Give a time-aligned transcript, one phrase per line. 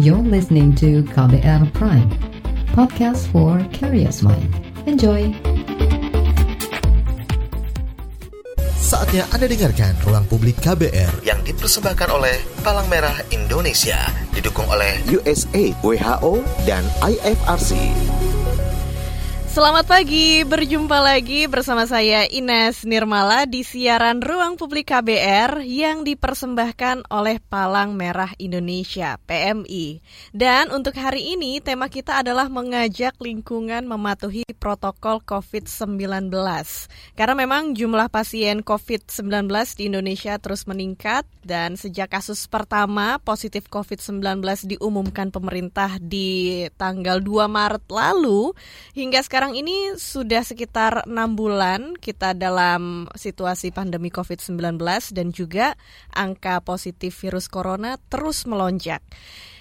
[0.00, 2.08] You're listening to KBR Prime,
[2.72, 4.48] podcast for curious mind.
[4.88, 5.28] Enjoy!
[8.80, 12.32] Saatnya Anda dengarkan Ruang Publik KBR yang dipersembahkan oleh
[12.64, 14.00] Palang Merah Indonesia,
[14.32, 17.76] didukung oleh USA, WHO, dan IFRC.
[19.50, 27.10] Selamat pagi, berjumpa lagi bersama saya Ines Nirmala di siaran Ruang Publik KBR yang dipersembahkan
[27.10, 30.06] oleh Palang Merah Indonesia (PMI).
[30.30, 36.30] Dan untuk hari ini tema kita adalah mengajak lingkungan mematuhi protokol COVID-19.
[37.18, 44.46] Karena memang jumlah pasien COVID-19 di Indonesia terus meningkat dan sejak kasus pertama positif COVID-19
[44.78, 48.54] diumumkan pemerintah di tanggal 2 Maret lalu
[48.94, 54.76] hingga sekarang sekarang ini sudah sekitar enam bulan kita dalam situasi pandemi COVID-19
[55.16, 55.80] dan juga
[56.12, 59.00] angka positif virus corona terus melonjak.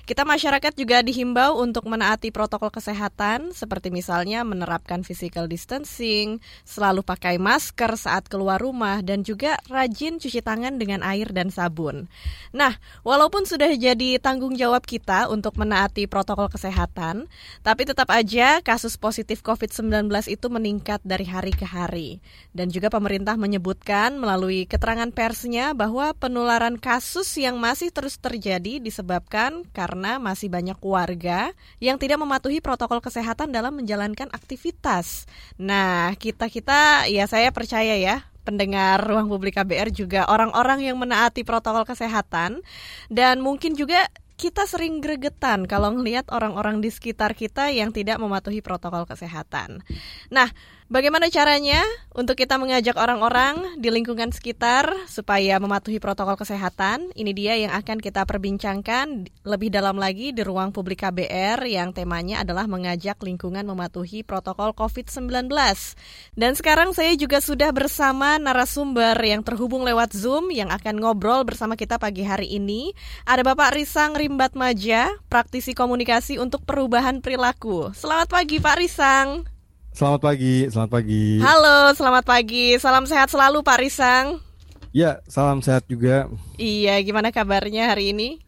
[0.09, 7.38] Kita masyarakat juga dihimbau untuk menaati protokol kesehatan seperti misalnya menerapkan physical distancing, selalu pakai
[7.38, 12.09] masker saat keluar rumah dan juga rajin cuci tangan dengan air dan sabun.
[12.58, 12.73] Nah,
[13.06, 17.30] walaupun sudah jadi tanggung jawab kita untuk menaati protokol kesehatan,
[17.62, 22.17] tapi tetap aja kasus positif COVID-19 itu meningkat dari hari ke hari.
[22.50, 29.69] Dan juga pemerintah menyebutkan melalui keterangan persnya bahwa penularan kasus yang masih terus terjadi disebabkan
[29.69, 31.52] karena karena masih banyak warga
[31.83, 35.28] yang tidak mematuhi protokol kesehatan dalam menjalankan aktivitas.
[35.59, 41.83] Nah, kita-kita ya saya percaya ya pendengar ruang publik KBR juga orang-orang yang menaati protokol
[41.83, 42.64] kesehatan
[43.11, 44.08] dan mungkin juga
[44.39, 49.84] kita sering gregetan kalau melihat orang-orang di sekitar kita yang tidak mematuhi protokol kesehatan.
[50.31, 50.47] Nah,
[50.90, 51.86] Bagaimana caranya
[52.18, 57.14] untuk kita mengajak orang-orang di lingkungan sekitar supaya mematuhi protokol kesehatan?
[57.14, 62.42] Ini dia yang akan kita perbincangkan lebih dalam lagi di ruang publik KBR yang temanya
[62.42, 65.30] adalah mengajak lingkungan mematuhi protokol COVID-19.
[66.34, 71.78] Dan sekarang saya juga sudah bersama narasumber yang terhubung lewat Zoom yang akan ngobrol bersama
[71.78, 72.97] kita pagi hari ini.
[73.30, 77.94] Ada Bapak Risang Rimbat Maja, praktisi komunikasi untuk perubahan perilaku.
[77.94, 79.59] Selamat pagi Pak Risang.
[80.00, 81.44] Selamat pagi, selamat pagi.
[81.44, 82.80] Halo, selamat pagi.
[82.80, 84.40] Salam sehat selalu Pak Risang.
[84.96, 86.32] Ya, salam sehat juga.
[86.56, 88.40] Iya, gimana kabarnya hari ini?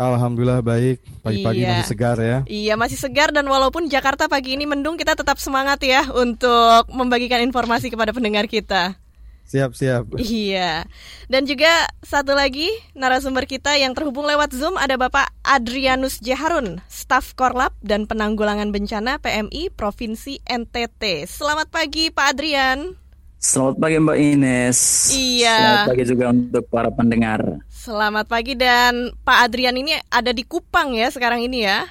[0.00, 1.76] Alhamdulillah baik, pagi-pagi iya.
[1.76, 2.40] masih segar ya.
[2.48, 7.44] Iya masih segar dan walaupun Jakarta pagi ini mendung kita tetap semangat ya untuk membagikan
[7.44, 8.96] informasi kepada pendengar kita.
[9.44, 10.04] Siap, siap.
[10.20, 10.88] Iya.
[11.28, 17.36] Dan juga satu lagi narasumber kita yang terhubung lewat Zoom ada Bapak Adrianus Jaharun, staf
[17.36, 21.28] Korlap dan Penanggulangan Bencana PMI Provinsi NTT.
[21.28, 22.96] Selamat pagi Pak Adrian.
[23.44, 24.78] Selamat pagi Mbak Ines.
[25.12, 25.56] Iya.
[25.60, 27.40] Selamat pagi juga untuk para pendengar.
[27.68, 31.84] Selamat pagi dan Pak Adrian ini ada di Kupang ya sekarang ini ya?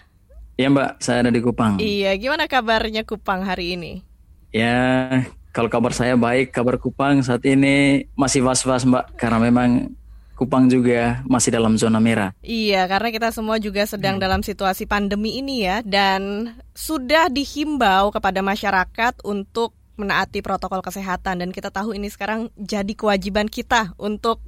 [0.58, 1.78] Iya Mbak, saya ada di Kupang.
[1.78, 4.02] Iya, gimana kabarnya Kupang hari ini?
[4.50, 5.22] Ya,
[5.54, 9.94] kalau kabar saya baik, kabar Kupang saat ini masih was-was Mbak karena memang
[10.34, 12.34] Kupang juga masih dalam zona merah.
[12.42, 14.24] Iya, karena kita semua juga sedang hmm.
[14.26, 21.50] dalam situasi pandemi ini ya dan sudah dihimbau kepada masyarakat untuk menaati protokol kesehatan dan
[21.54, 24.42] kita tahu ini sekarang jadi kewajiban kita untuk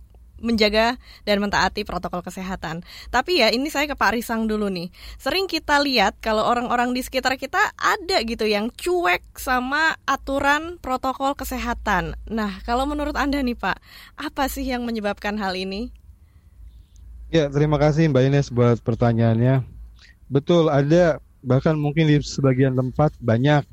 [0.46, 2.86] menjaga dan mentaati protokol kesehatan.
[3.10, 4.94] Tapi ya ini saya ke Pak Risang dulu nih.
[5.18, 11.34] Sering kita lihat kalau orang-orang di sekitar kita ada gitu yang cuek sama aturan protokol
[11.34, 12.14] kesehatan.
[12.30, 13.82] Nah, kalau menurut Anda nih Pak,
[14.22, 15.90] apa sih yang menyebabkan hal ini?
[17.34, 19.66] Ya, terima kasih Mbak Ines buat pertanyaannya.
[20.30, 23.66] Betul, ada bahkan mungkin di sebagian tempat banyak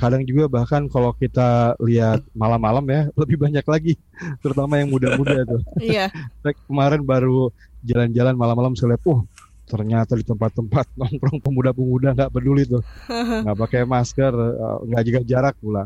[0.00, 3.94] kadang juga bahkan kalau kita lihat malam-malam ya lebih banyak lagi
[4.40, 5.60] terutama yang muda-muda tuh.
[5.80, 6.08] Iya.
[6.68, 7.52] Kemarin baru
[7.84, 9.20] jalan-jalan malam-malam saya lihat oh
[9.68, 12.82] ternyata di tempat-tempat nongkrong pemuda-pemuda nggak peduli tuh.
[13.12, 15.84] Nggak pakai masker eh, nggak jaga jarak pula.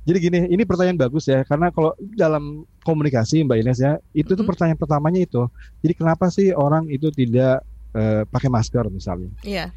[0.00, 4.48] Jadi gini ini pertanyaan bagus ya karena kalau dalam komunikasi Mbak Ines ya itu tuh
[4.48, 5.44] pertanyaan pertamanya itu
[5.84, 7.60] jadi kenapa sih orang itu tidak
[7.92, 9.28] uh, pakai masker misalnya?
[9.44, 9.68] Iya.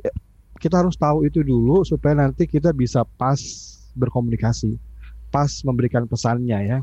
[0.00, 0.12] Ya,
[0.56, 3.38] kita harus tahu itu dulu supaya nanti kita bisa pas
[3.96, 4.76] berkomunikasi,
[5.32, 6.78] pas memberikan pesannya ya.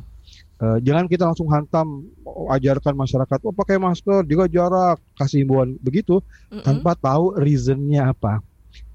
[0.63, 5.75] Uh, jangan kita langsung hantam oh, ajarkan masyarakat oh pakai masker juga jarak kasih himbauan
[5.83, 6.63] begitu mm -hmm.
[6.63, 8.39] tanpa tahu reasonnya apa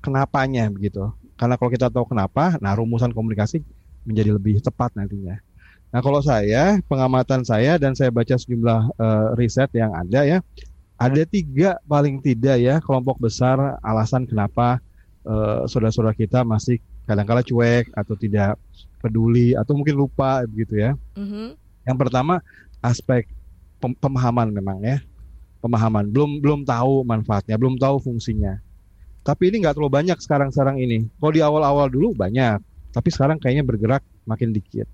[0.01, 3.61] kenapanya begitu karena kalau kita tahu kenapa nah rumusan komunikasi
[4.09, 5.37] menjadi lebih tepat nantinya
[5.93, 10.39] nah kalau saya pengamatan saya dan saya baca sejumlah uh, riset yang ada ya
[10.99, 14.83] ada tiga paling tidak ya kelompok besar alasan kenapa
[15.23, 18.59] uh, saudara-saudara kita masih kadang-kala cuek atau tidak
[18.99, 20.99] peduli atau mungkin lupa begitu ya.
[21.15, 21.49] Mm-hmm.
[21.87, 22.43] Yang pertama
[22.83, 23.31] aspek
[23.79, 24.99] pem- pemahaman memang ya.
[25.59, 28.63] pemahaman, belum belum tahu manfaatnya, belum tahu fungsinya.
[29.27, 31.11] Tapi ini nggak terlalu banyak sekarang-sekarang ini.
[31.19, 32.63] Kalau di awal-awal dulu banyak,
[32.95, 34.87] tapi sekarang kayaknya bergerak makin dikit.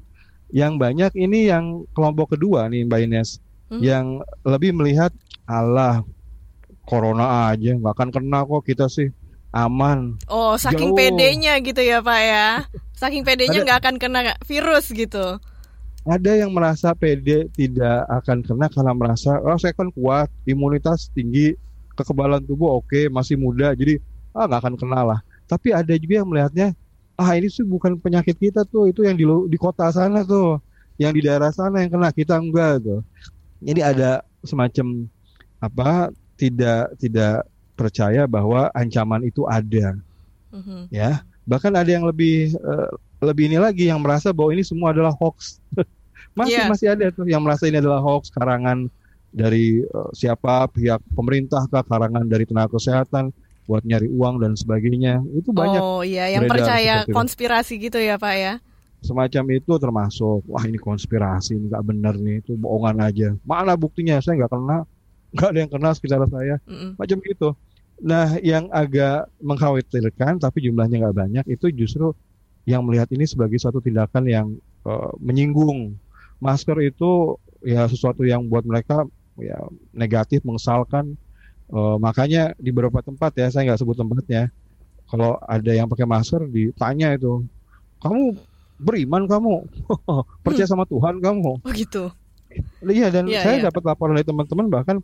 [0.51, 3.45] Yang banyak ini yang kelompok kedua nih Mbak Ines,
[3.79, 3.83] hmm?
[3.83, 5.11] yang lebih melihat
[5.45, 6.07] Allah
[6.85, 9.09] corona aja nggak akan kena kok kita sih
[9.55, 10.19] aman.
[10.27, 10.99] Oh, saking Jauh.
[10.99, 12.49] pedenya gitu ya Pak ya.
[12.99, 15.39] Saking pedenya nggak akan kena virus gitu.
[16.05, 21.57] Ada yang merasa pede tidak akan kena karena merasa oh saya kan kuat, imunitas tinggi,
[21.97, 24.03] kekebalan tubuh oke, masih muda, jadi
[24.37, 25.21] ah nggak akan kena lah.
[25.49, 26.77] Tapi ada juga yang melihatnya
[27.17, 30.61] ah ini sih bukan penyakit kita tuh, itu yang di di kota sana tuh,
[31.01, 33.01] yang di daerah sana yang kena kita enggak tuh.
[33.65, 35.09] Jadi ada semacam
[35.59, 39.97] apa tidak tidak percaya bahwa ancaman itu ada,
[40.53, 40.93] mm-hmm.
[40.93, 41.25] ya.
[41.49, 42.93] Bahkan ada yang lebih uh,
[43.25, 45.59] lebih ini lagi yang merasa bahwa ini semua adalah hoax.
[46.39, 46.69] masih yeah.
[46.69, 48.91] masih ada tuh yang merasa ini adalah hoax karangan
[49.35, 53.31] dari uh, siapa pihak pemerintah kah karangan dari tenaga kesehatan
[53.65, 58.35] buat nyari uang dan sebagainya itu banyak oh iya yang percaya konspirasi gitu ya pak
[58.37, 58.55] ya
[59.05, 64.19] semacam itu termasuk wah ini konspirasi ini nggak benar nih itu bohongan aja mana buktinya
[64.25, 64.79] saya nggak kena
[65.35, 66.91] nggak ada yang kena sekitar saya mm -mm.
[66.97, 67.49] macam itu
[68.03, 72.11] nah yang agak mengkhawatirkan tapi jumlahnya nggak banyak itu justru
[72.65, 74.47] yang melihat ini sebagai suatu tindakan yang
[74.89, 75.97] uh, menyinggung.
[76.41, 79.05] Masker itu ya sesuatu yang buat mereka
[79.41, 79.61] ya
[79.93, 81.17] negatif, mengesalkan.
[81.73, 84.53] Uh, makanya di beberapa tempat ya, saya nggak sebut tempatnya,
[85.09, 87.41] kalau ada yang pakai masker ditanya itu,
[88.05, 88.37] kamu
[88.79, 89.67] beriman kamu,
[90.45, 91.63] percaya sama Tuhan kamu.
[91.63, 92.11] Oh gitu.
[92.87, 93.63] Iya dan ya, saya ya.
[93.71, 94.97] dapat laporan dari teman-teman bahkan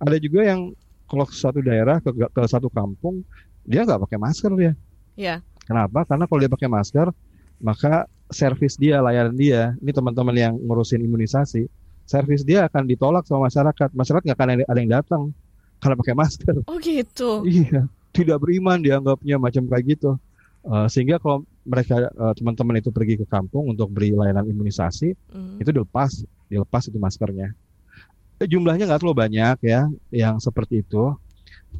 [0.00, 0.72] ada juga yang
[1.04, 3.20] kalau ke suatu daerah ke, ke satu kampung
[3.64, 4.72] dia nggak pakai masker dia.
[5.16, 5.40] Iya.
[5.64, 6.04] Kenapa?
[6.04, 7.08] Karena kalau dia pakai masker,
[7.60, 11.64] maka servis dia, layanan dia, ini teman-teman yang ngurusin imunisasi,
[12.04, 13.88] servis dia akan ditolak sama masyarakat.
[13.96, 15.22] Masyarakat nggak akan ada yang datang
[15.80, 16.54] karena pakai masker.
[16.68, 17.44] Oh gitu.
[17.48, 20.20] Iya, tidak beriman dianggapnya macam kayak gitu.
[20.64, 25.60] Uh, sehingga kalau mereka uh, teman-teman itu pergi ke kampung untuk beri layanan imunisasi, mm.
[25.60, 27.52] itu dilepas, dilepas itu maskernya.
[28.40, 31.12] Eh, jumlahnya nggak terlalu banyak ya, yang seperti itu.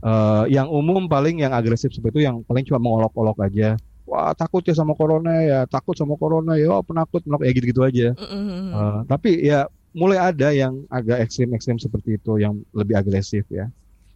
[0.05, 3.81] Uh, yang umum paling yang agresif seperti itu yang paling cuma mengolok-olok aja.
[4.05, 7.83] Wah takut ya sama corona ya, takut sama corona ya, oh, penakut, penakut ya gitu-gitu
[7.89, 8.09] aja.
[8.13, 8.69] Mm-hmm.
[8.75, 9.65] Uh, tapi ya
[9.97, 13.73] mulai ada yang agak ekstrim-ekstrim seperti itu, yang lebih agresif ya.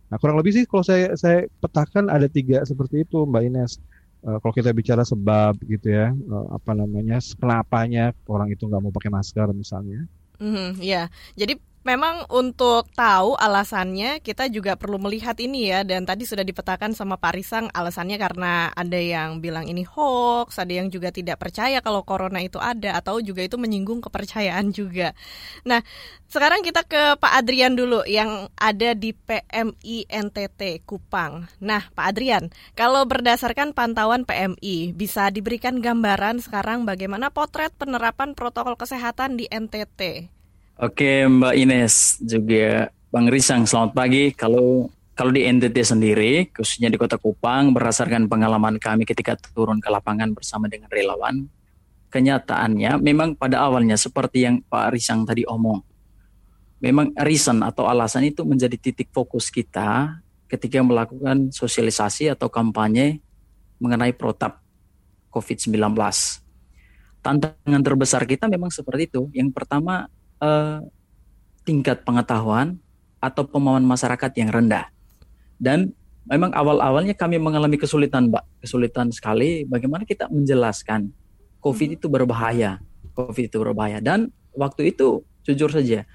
[0.08, 3.72] Nah kurang lebih sih kalau saya saya petakan ada tiga seperti itu Mbak Ines.
[4.18, 8.90] Uh, kalau kita bicara sebab gitu ya, uh, apa namanya, kenapanya orang itu nggak mau
[8.90, 10.02] pakai masker misalnya.
[10.42, 16.28] Mm, ya, jadi memang untuk tahu alasannya kita juga perlu melihat ini ya dan tadi
[16.28, 21.08] sudah dipetakan sama Pak Risang alasannya karena ada yang bilang ini hoax, ada yang juga
[21.08, 25.16] tidak percaya kalau corona itu ada atau juga itu menyinggung kepercayaan juga.
[25.64, 25.80] Nah,
[26.28, 31.48] sekarang kita ke Pak Adrian dulu yang ada di PMI NTT Kupang.
[31.64, 38.76] Nah, Pak Adrian, kalau berdasarkan pantauan PMI bisa diberikan gambaran sekarang bagaimana potret penerapan protokol
[38.76, 40.37] kesehatan di NTT?
[40.78, 44.30] Oke Mbak Ines juga Bang Risang selamat pagi.
[44.30, 49.90] Kalau kalau di NTT sendiri khususnya di Kota Kupang berdasarkan pengalaman kami ketika turun ke
[49.90, 51.50] lapangan bersama dengan relawan,
[52.14, 55.82] kenyataannya memang pada awalnya seperti yang Pak Risang tadi omong.
[56.78, 63.18] Memang reason atau alasan itu menjadi titik fokus kita ketika melakukan sosialisasi atau kampanye
[63.82, 64.62] mengenai protap
[65.34, 65.74] COVID-19.
[67.18, 69.26] Tantangan terbesar kita memang seperti itu.
[69.34, 70.06] Yang pertama
[70.42, 70.82] uh,
[71.66, 72.80] tingkat pengetahuan
[73.18, 74.88] atau pemahaman masyarakat yang rendah.
[75.58, 75.92] Dan
[76.24, 78.44] memang awal-awalnya kami mengalami kesulitan, Mbak.
[78.62, 81.10] Kesulitan sekali bagaimana kita menjelaskan
[81.58, 82.78] COVID itu berbahaya.
[83.14, 83.98] COVID itu berbahaya.
[83.98, 86.06] Dan waktu itu jujur saja,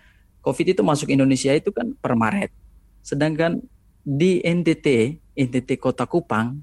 [0.43, 2.51] COVID itu masuk Indonesia itu kan per Maret.
[3.03, 3.59] Sedangkan
[4.03, 6.59] di NTT, NTT Kota Kupang,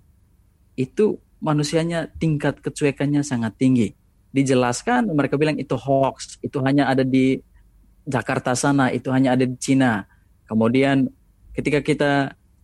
[0.76, 3.96] itu manusianya tingkat kecuekannya sangat tinggi.
[4.30, 7.40] Dijelaskan, mereka bilang itu hoax, itu hanya ada di
[8.08, 10.08] Jakarta sana itu hanya ada di Cina.
[10.48, 11.08] Kemudian
[11.52, 12.12] ketika kita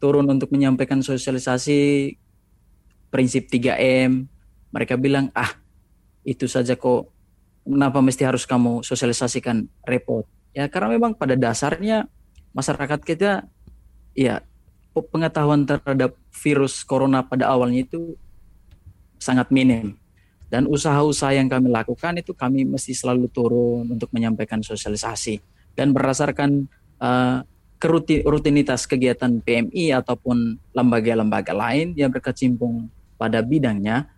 [0.01, 2.13] turun untuk menyampaikan sosialisasi
[3.09, 4.27] prinsip 3M,
[4.75, 5.57] mereka bilang, "Ah,
[6.27, 7.09] itu saja kok
[7.65, 10.27] kenapa mesti harus kamu sosialisasikan repot?"
[10.57, 12.09] Ya karena memang pada dasarnya
[12.57, 13.45] masyarakat kita
[14.17, 14.41] ya
[14.97, 18.17] pengetahuan terhadap virus corona pada awalnya itu
[19.21, 20.01] sangat minim.
[20.47, 25.43] Dan usaha-usaha yang kami lakukan itu kami mesti selalu turun untuk menyampaikan sosialisasi
[25.75, 26.71] dan berdasarkan
[27.03, 27.43] uh,
[28.25, 32.89] rutinitas kegiatan PMI ataupun lembaga-lembaga lain yang berkecimpung
[33.21, 34.09] pada bidangnya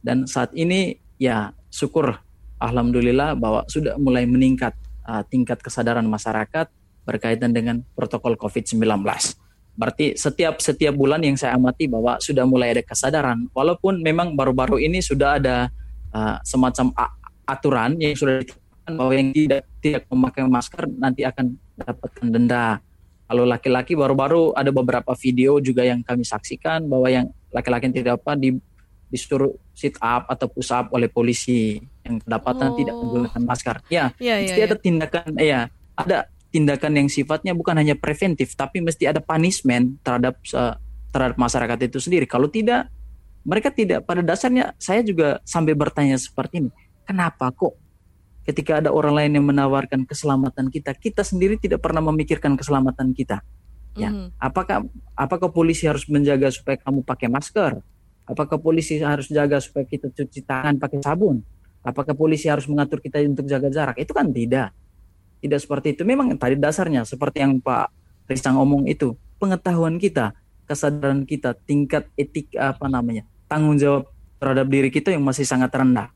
[0.00, 2.16] dan saat ini ya syukur
[2.60, 4.72] alhamdulillah bahwa sudah mulai meningkat
[5.04, 6.68] uh, tingkat kesadaran masyarakat
[7.04, 8.80] berkaitan dengan protokol COVID-19.
[9.74, 14.78] Berarti setiap setiap bulan yang saya amati bahwa sudah mulai ada kesadaran, walaupun memang baru-baru
[14.78, 15.66] ini sudah ada
[16.14, 16.94] uh, semacam
[17.42, 22.78] aturan yang sudah ditetapkan bahwa yang tidak tidak memakai masker nanti akan dapatkan denda.
[23.24, 28.12] Kalau laki-laki baru-baru ada beberapa video juga yang kami saksikan bahwa yang laki-laki yang tidak
[28.22, 28.54] apa di
[29.10, 32.76] disuruh sit up atau push up oleh polisi yang kedapatan oh.
[32.78, 33.76] tidak menggunakan masker.
[33.90, 34.64] Ya, ya, ya, ya.
[34.66, 35.60] ada tindakan ya,
[35.94, 40.78] ada tindakan yang sifatnya bukan hanya preventif tapi mesti ada punishment terhadap uh,
[41.10, 42.30] terhadap masyarakat itu sendiri.
[42.30, 42.86] Kalau tidak
[43.42, 46.70] mereka tidak pada dasarnya saya juga sampai bertanya seperti ini.
[47.02, 47.74] Kenapa kok
[48.46, 53.42] ketika ada orang lain yang menawarkan keselamatan kita, kita sendiri tidak pernah memikirkan keselamatan kita?
[53.94, 54.28] Ya, mm -hmm.
[54.38, 57.82] apakah apakah polisi harus menjaga supaya kamu pakai masker?
[58.24, 61.44] Apakah polisi harus jaga supaya kita cuci tangan pakai sabun?
[61.84, 64.00] Apakah polisi harus mengatur kita untuk jaga jarak?
[64.00, 64.72] Itu kan tidak.
[65.44, 66.08] Tidak seperti itu.
[66.08, 67.92] Memang tadi dasarnya seperti yang Pak
[68.24, 70.32] Risang omong itu, pengetahuan kita,
[70.64, 74.08] kesadaran kita, tingkat etik apa namanya, tanggung jawab
[74.40, 76.08] terhadap diri kita yang masih sangat rendah.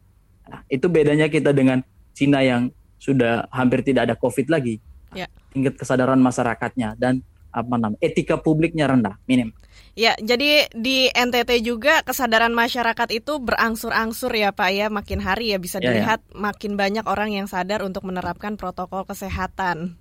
[0.48, 1.84] Nah, itu bedanya kita dengan
[2.16, 4.80] Cina yang sudah hampir tidak ada COVID lagi.
[5.12, 5.28] Ya.
[5.52, 7.20] Tingkat kesadaran masyarakatnya dan
[7.60, 9.50] apa namanya etika publiknya rendah, minim.
[9.98, 15.58] Ya, jadi di NTT juga kesadaran masyarakat itu berangsur-angsur ya Pak ya, makin hari ya
[15.58, 15.86] bisa ya, ya.
[15.90, 16.38] dilihat ya, ya.
[16.38, 19.98] makin banyak orang yang sadar untuk menerapkan protokol kesehatan.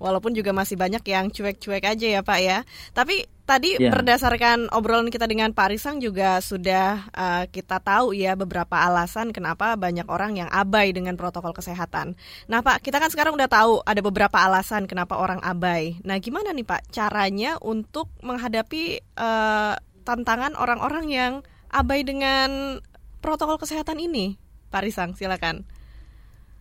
[0.00, 2.64] Walaupun juga masih banyak yang cuek-cuek aja ya Pak ya.
[2.96, 3.92] Tapi tadi yeah.
[3.92, 9.76] berdasarkan obrolan kita dengan Pak Risang juga sudah uh, kita tahu ya beberapa alasan kenapa
[9.76, 12.16] banyak orang yang abai dengan protokol kesehatan.
[12.48, 16.00] Nah Pak, kita kan sekarang udah tahu ada beberapa alasan kenapa orang abai.
[16.06, 19.74] Nah gimana nih Pak caranya untuk menghadapi uh,
[20.08, 21.32] tantangan orang-orang yang
[21.68, 22.80] abai dengan
[23.20, 24.38] protokol kesehatan ini?
[24.70, 25.66] Pak Risang, silakan.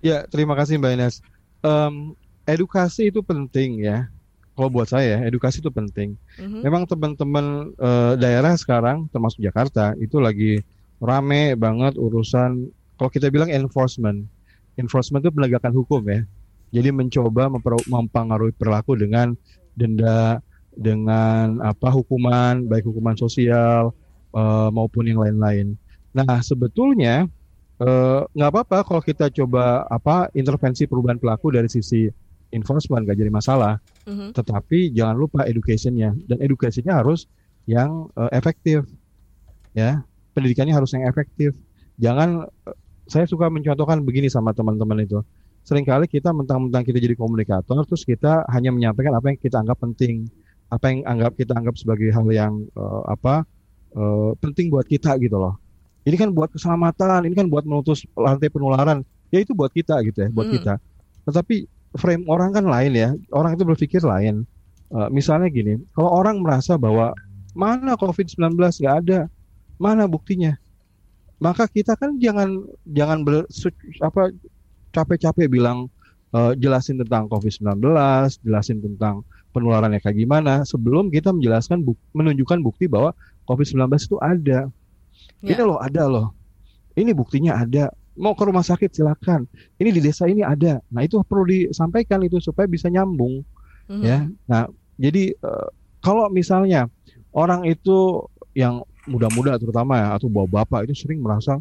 [0.02, 1.16] Ya, terima kasih Mbak Ines.
[1.62, 2.18] Um,
[2.50, 4.10] edukasi itu penting ya.
[4.58, 6.20] Kalau buat saya, edukasi itu penting.
[6.36, 6.62] Mm-hmm.
[6.68, 10.60] Memang teman-teman uh, daerah sekarang, termasuk Jakarta, itu lagi
[11.00, 12.68] rame banget urusan.
[13.00, 14.28] Kalau kita bilang enforcement,
[14.76, 16.28] enforcement itu penegakan hukum ya.
[16.76, 17.48] Jadi mencoba
[17.88, 19.34] mempengaruhi perilaku dengan
[19.80, 20.44] denda,
[20.76, 23.96] dengan apa hukuman, baik hukuman sosial
[24.36, 25.74] uh, maupun yang lain-lain.
[26.10, 27.30] Nah sebetulnya
[27.78, 32.10] eh, nggak uh, apa-apa kalau kita coba apa intervensi perubahan pelaku dari sisi
[32.52, 33.78] enforcement gak jadi masalah.
[34.10, 34.30] Mm-hmm.
[34.34, 37.30] Tetapi jangan lupa educationnya dan educationnya harus
[37.70, 38.86] yang uh, efektif,
[39.78, 40.02] ya
[40.34, 41.54] pendidikannya harus yang efektif.
[42.02, 42.76] Jangan uh,
[43.06, 45.22] saya suka mencontohkan begini sama teman-teman itu.
[45.66, 50.26] Seringkali kita mentang-mentang kita jadi komunikator, terus kita hanya menyampaikan apa yang kita anggap penting,
[50.74, 53.46] apa yang anggap kita anggap sebagai hal yang uh, apa
[53.94, 55.62] uh, penting buat kita gitu loh.
[56.08, 59.06] Ini kan buat keselamatan, ini kan buat memutus rantai penularan.
[59.30, 60.56] Ya itu buat kita gitu ya, buat hmm.
[60.58, 60.74] kita.
[61.30, 63.10] Tetapi frame orang kan lain ya.
[63.34, 64.46] Orang itu berpikir lain.
[64.90, 67.14] Uh, misalnya gini, kalau orang merasa bahwa
[67.54, 69.30] mana COVID-19 nggak ada,
[69.78, 70.58] mana buktinya?
[71.40, 73.48] Maka kita kan jangan jangan ber,
[74.04, 74.34] apa
[74.92, 75.88] capek-capek bilang
[76.34, 77.80] uh, jelasin tentang COVID-19,
[78.44, 83.16] jelasin tentang penularannya kayak gimana sebelum kita menjelaskan buk, menunjukkan bukti bahwa
[83.50, 84.60] COVID-19 itu ada.
[85.42, 85.56] Ya.
[85.56, 86.28] Ini loh ada loh.
[86.94, 89.48] Ini buktinya ada mau ke rumah sakit silakan.
[89.80, 90.84] Ini di desa ini ada.
[90.92, 93.42] Nah itu perlu disampaikan itu supaya bisa nyambung,
[93.88, 94.04] mm-hmm.
[94.04, 94.28] ya.
[94.52, 94.68] Nah
[95.00, 95.72] jadi uh,
[96.04, 96.92] kalau misalnya
[97.32, 101.58] orang itu yang muda-muda terutama ya atau bawa bapak itu sering merasa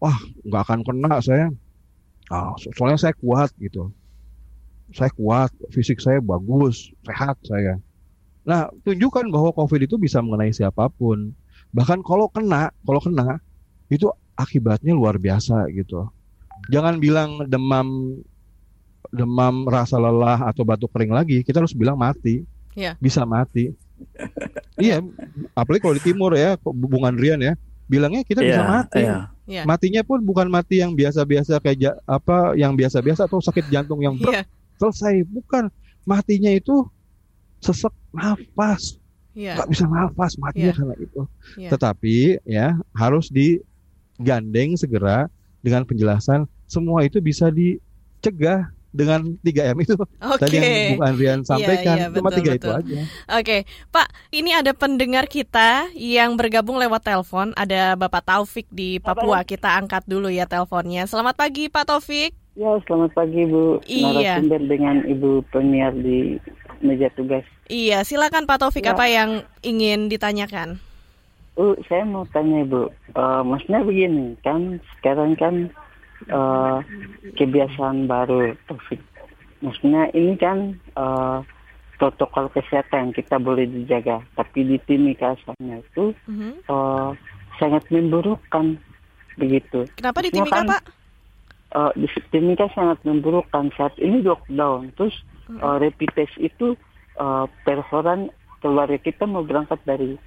[0.00, 1.52] wah nggak akan kena saya.
[2.32, 3.92] Ah, soalnya saya kuat gitu.
[4.96, 7.76] Saya kuat, fisik saya bagus, sehat saya.
[8.42, 11.32] Nah, tunjukkan bahwa COVID itu bisa mengenai siapa pun.
[11.72, 13.40] Bahkan kalau kena, kalau kena,
[13.88, 16.08] itu akibatnya luar biasa gitu.
[16.70, 18.18] Jangan bilang demam
[19.12, 22.48] demam rasa lelah atau batuk kering lagi, kita harus bilang mati.
[22.72, 22.96] Yeah.
[22.96, 23.76] Bisa mati.
[24.80, 25.04] iya,
[25.52, 27.52] apalagi kalau di timur ya, hubungan Rian ya,
[27.86, 29.02] bilangnya kita yeah, bisa mati.
[29.04, 29.22] Yeah.
[29.44, 29.64] Yeah.
[29.68, 34.48] Matinya pun bukan mati yang biasa-biasa kayak apa yang biasa-biasa atau sakit jantung yang yeah.
[34.80, 35.68] selesai, bukan.
[36.02, 36.82] Matinya itu
[37.62, 38.98] sesek nafas.
[39.32, 39.54] Yeah.
[39.60, 40.76] Gak bisa nafas matinya yeah.
[40.76, 41.22] karena itu.
[41.60, 41.70] Yeah.
[41.70, 42.16] Tetapi
[42.48, 43.62] ya harus di
[44.22, 45.26] gandeng segera
[45.62, 50.36] dengan penjelasan semua itu bisa dicegah dengan 3M itu okay.
[50.36, 53.00] tadi yang Bu Andrian iya, sampaikan iya, iya, cuma tiga itu aja.
[53.00, 53.08] Oke,
[53.40, 53.60] okay.
[53.88, 59.48] Pak, ini ada pendengar kita yang bergabung lewat telepon, ada Bapak Taufik di Papua.
[59.48, 61.08] Kita angkat dulu ya teleponnya.
[61.08, 62.36] Selamat pagi Pak Taufik.
[62.52, 63.80] Ya, selamat pagi Bu.
[63.88, 64.44] Iya.
[64.44, 66.36] Narasumber dengan Ibu Premier di
[66.84, 67.48] meja tugas.
[67.72, 68.92] Iya, silakan Pak Taufik ya.
[68.92, 70.76] apa yang ingin ditanyakan?
[71.52, 75.68] Uh, saya mau tanya Ibu, uh, maksudnya begini kan sekarang kan
[76.32, 76.80] uh,
[77.36, 79.04] kebiasaan baru Taufik
[79.62, 81.44] maksudnya ini kan uh,
[81.96, 86.66] protokol kesehatan yang kita boleh dijaga, tapi di timika sana itu Mhm.
[86.66, 87.14] uh,
[87.62, 88.74] sangat memburukkan
[89.38, 89.86] begitu.
[89.94, 90.82] Kenapa di Timika, kan, Pak?
[91.78, 95.14] uh, di timika sangat memburukkan saat ini lockdown, terus
[95.46, 95.62] Mhm.
[95.62, 96.74] uh, rapid test itu
[97.22, 100.18] uh, per orang keluarga kita mau berangkat dari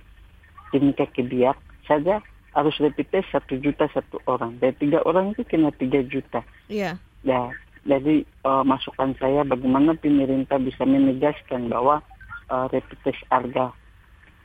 [0.76, 1.56] timika ke Biak
[1.88, 2.20] saja
[2.52, 6.44] harus rapid test satu juta satu orang, dan tiga orang itu kena tiga juta.
[6.68, 7.00] Iya.
[7.24, 7.52] Ya,
[7.84, 12.04] jadi eh, masukan saya bagaimana pemerintah bisa menegaskan bahwa
[12.52, 13.72] eh, rapid test harga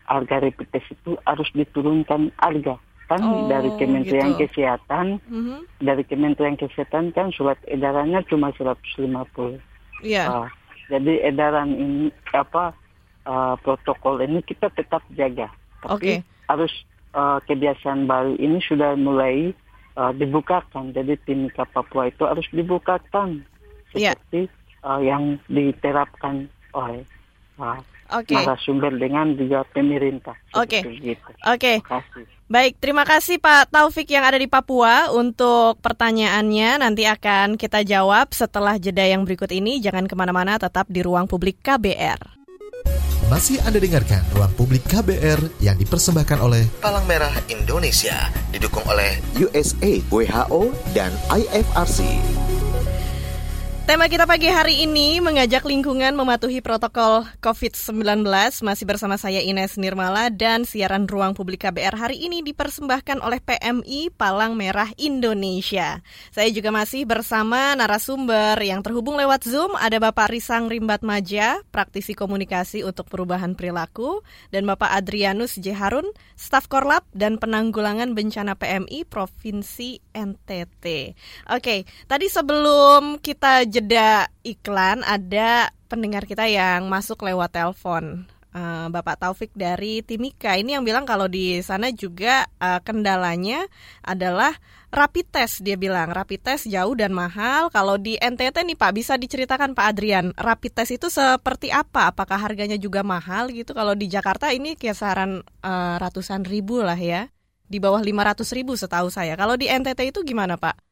[0.06, 4.46] harga rapid test itu harus diturunkan harga kan Oh, dari Kementerian gitu.
[4.46, 5.82] Kesehatan Mhm.
[5.82, 9.58] dari Kementerian Kesehatan kan surat edarannya cuma 150
[10.02, 10.24] Iya.
[10.26, 10.48] Ah,
[10.86, 12.74] jadi edaran ini apa
[13.22, 15.46] eh, protokol ini kita tetap jaga
[15.82, 16.14] tapi Oke.
[16.48, 16.72] harus
[17.12, 19.50] eh, kebiasaan baru ini sudah mulai
[19.96, 23.42] eh, dibukakan jadi timika Papua itu harus dibukakan
[23.90, 24.14] Iya.
[24.14, 24.46] seperti
[24.86, 27.02] eh, yang diterapkan oleh
[27.58, 28.34] eh, Oke.
[28.34, 30.82] narasumber dengan juga pemerintah Oke.
[30.82, 31.30] Seperti itu.
[31.46, 31.78] Oke.
[32.50, 36.82] Baik, terima kasih Pak Taufik yang ada di Papua untuk pertanyaannya.
[36.82, 39.78] Nanti akan kita jawab setelah jeda yang berikut ini.
[39.78, 42.39] Jangan ke mana-mana, tetap di ruang publik KBR.
[43.30, 50.02] Masih Anda dengarkan Ruang Publik KBR yang dipersembahkan oleh Palang Merah Indonesia, didukung oleh USA,
[50.10, 52.18] WHO, dan IFRC.
[53.90, 58.22] Tema kita pagi hari ini mengajak lingkungan mematuhi protokol COVID-19.
[58.62, 64.14] Masih bersama saya Ines Nirmala dan siaran Ruang Publik KBR hari ini dipersembahkan oleh PMI
[64.14, 66.06] Palang Merah Indonesia.
[66.30, 69.74] Saya juga masih bersama narasumber yang terhubung lewat Zoom.
[69.74, 74.22] Ada Bapak Risang Rimbat Maja, praktisi komunikasi untuk perubahan perilaku,
[74.54, 75.74] dan Bapak Adrianus J.
[75.74, 76.06] Harun,
[76.38, 81.18] staf Korlap dan penanggulangan bencana PMI Provinsi NTT.
[81.50, 88.28] Oke, tadi sebelum kita jeda iklan ada pendengar kita yang masuk lewat telepon.
[88.52, 90.52] Eh, Bapak Taufik dari Timika.
[90.52, 93.64] Ini yang bilang kalau di sana juga eh, kendalanya
[94.04, 94.52] adalah
[94.92, 96.12] rapid test dia bilang.
[96.12, 97.72] Rapid test jauh dan mahal.
[97.72, 102.12] Kalau di NTT nih Pak bisa diceritakan Pak Adrian rapid test itu seperti apa?
[102.12, 103.72] Apakah harganya juga mahal gitu?
[103.72, 107.32] Kalau di Jakarta ini kisaran eh, ratusan ribu lah ya.
[107.64, 109.40] Di bawah 500 ribu setahu saya.
[109.40, 110.89] Kalau di NTT itu gimana Pak?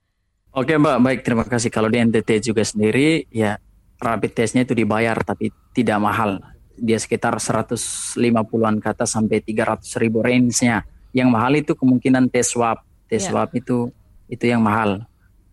[0.50, 1.68] Oke Mbak, baik terima kasih.
[1.68, 3.60] Kalau di NTT juga sendiri ya
[3.98, 6.40] rapid testnya itu dibayar tapi tidak mahal.
[6.74, 10.86] Dia sekitar 150-an kata sampai 300 ribu range-nya.
[11.10, 12.80] Yang mahal itu kemungkinan tes swab.
[13.06, 13.30] Tes Ya.
[13.30, 13.92] swab itu
[14.26, 15.04] itu yang mahal.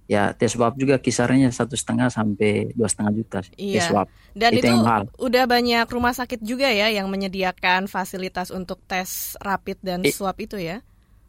[0.06, 3.84] Ya tes swab juga kisarannya satu setengah sampai dua setengah juta sih, tes Iya.
[3.84, 4.08] swab.
[4.32, 5.04] Dan Itu itu, yang mahal.
[5.18, 10.38] udah banyak rumah sakit juga ya yang menyediakan fasilitas untuk tes rapid dan I- swab
[10.38, 10.86] itu ya.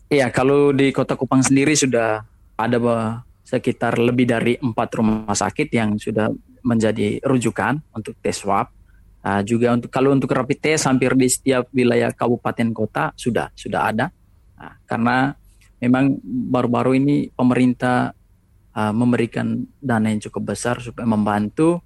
[0.06, 2.22] Iya, kalau di Kota Kupang sendiri sudah
[2.54, 6.26] ada bah, sekitar lebih dari empat rumah sakit yang sudah
[6.66, 8.66] menjadi rujukan untuk tes swab.
[9.22, 13.94] Ah, juga untuk kalau untuk rapid test hampir di setiap wilayah kabupaten kota sudah sudah
[13.94, 14.06] ada.
[14.58, 15.34] Ah, karena
[15.78, 18.10] memang baru-baru ini pemerintah
[18.74, 21.78] ah, memberikan dana yang cukup besar supaya membantu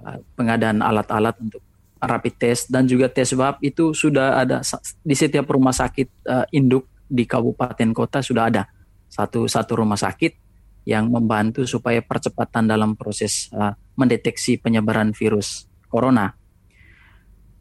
[0.00, 1.60] ah, pengadaan alat-alat untuk
[2.00, 4.60] rapid test dan juga tes swab itu sudah ada
[5.00, 8.68] di setiap rumah sakit ah, induk di kabupaten kota sudah ada
[9.08, 10.43] satu satu rumah sakit
[10.84, 16.36] yang membantu supaya percepatan dalam proses uh, mendeteksi penyebaran virus corona.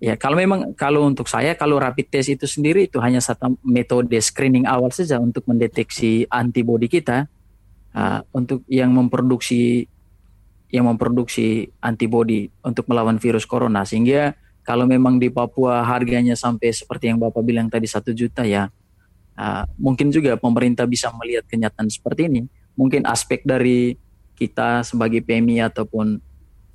[0.04, 4.12] Ya, kalau memang kalau untuk saya kalau rapid test itu sendiri itu hanya satu metode
[4.20, 7.32] screening awal saja untuk mendeteksi antibodi kita
[7.96, 9.88] uh, untuk yang memproduksi
[10.68, 14.36] yang memproduksi antibodi untuk melawan virus corona sehingga
[14.68, 18.68] kalau memang di Papua harganya sampai seperti yang Bapak bilang tadi satu juta ya
[19.40, 22.42] uh, mungkin juga pemerintah bisa melihat kenyataan seperti ini
[22.74, 23.96] mungkin aspek dari
[24.34, 26.18] kita sebagai PMI ataupun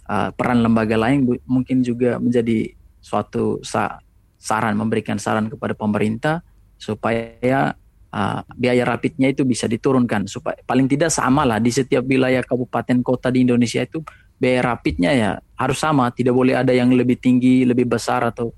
[0.07, 3.99] uh, peran lembaga lain bu- mungkin juga menjadi suatu sa-
[4.39, 6.41] saran memberikan saran kepada pemerintah
[6.79, 7.75] supaya
[8.15, 13.03] uh, biaya rapidnya itu bisa diturunkan supaya paling tidak sama lah di setiap wilayah kabupaten
[13.03, 13.99] kota di Indonesia itu
[14.39, 18.55] biaya rapidnya ya harus sama tidak boleh ada yang lebih tinggi lebih besar atau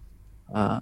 [0.53, 0.77] uh,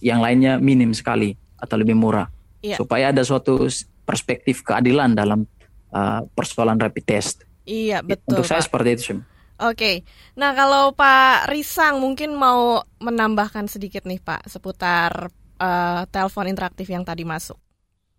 [0.00, 2.74] yang lainnya minim sekali atau lebih murah Iya.
[2.74, 3.70] supaya ada suatu
[4.02, 5.46] perspektif keadilan dalam
[5.92, 7.48] uh, persoalan rapid test.
[7.68, 8.32] Iya, betul.
[8.32, 8.66] Untuk saya Pak.
[8.66, 9.02] seperti itu.
[9.12, 9.20] Sim.
[9.58, 10.06] Oke.
[10.38, 17.02] Nah, kalau Pak Risang mungkin mau menambahkan sedikit nih, Pak, seputar eh, telepon interaktif yang
[17.02, 17.58] tadi masuk.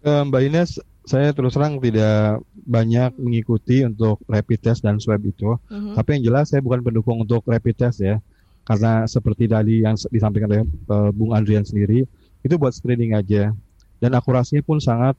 [0.03, 0.71] Eh, Mbak Ines,
[1.07, 5.55] saya terus terang tidak banyak mengikuti untuk rapid test dan swab itu.
[5.71, 5.95] Mhm.
[5.95, 8.19] Tapi yang jelas saya bukan pendukung untuk rapid test ya.
[8.67, 12.03] Karena seperti tadi yang disampaikan oleh eh, Bung Andrian sendiri,
[12.43, 13.55] itu buat screening aja.
[14.03, 15.15] Dan akurasinya pun sangat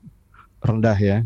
[0.61, 1.25] rendah ya.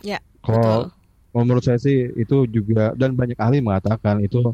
[0.00, 0.29] Ya, Betul.
[0.40, 0.88] Kalau
[1.30, 4.50] menurut saya sih itu juga dan banyak ahli mengatakan itu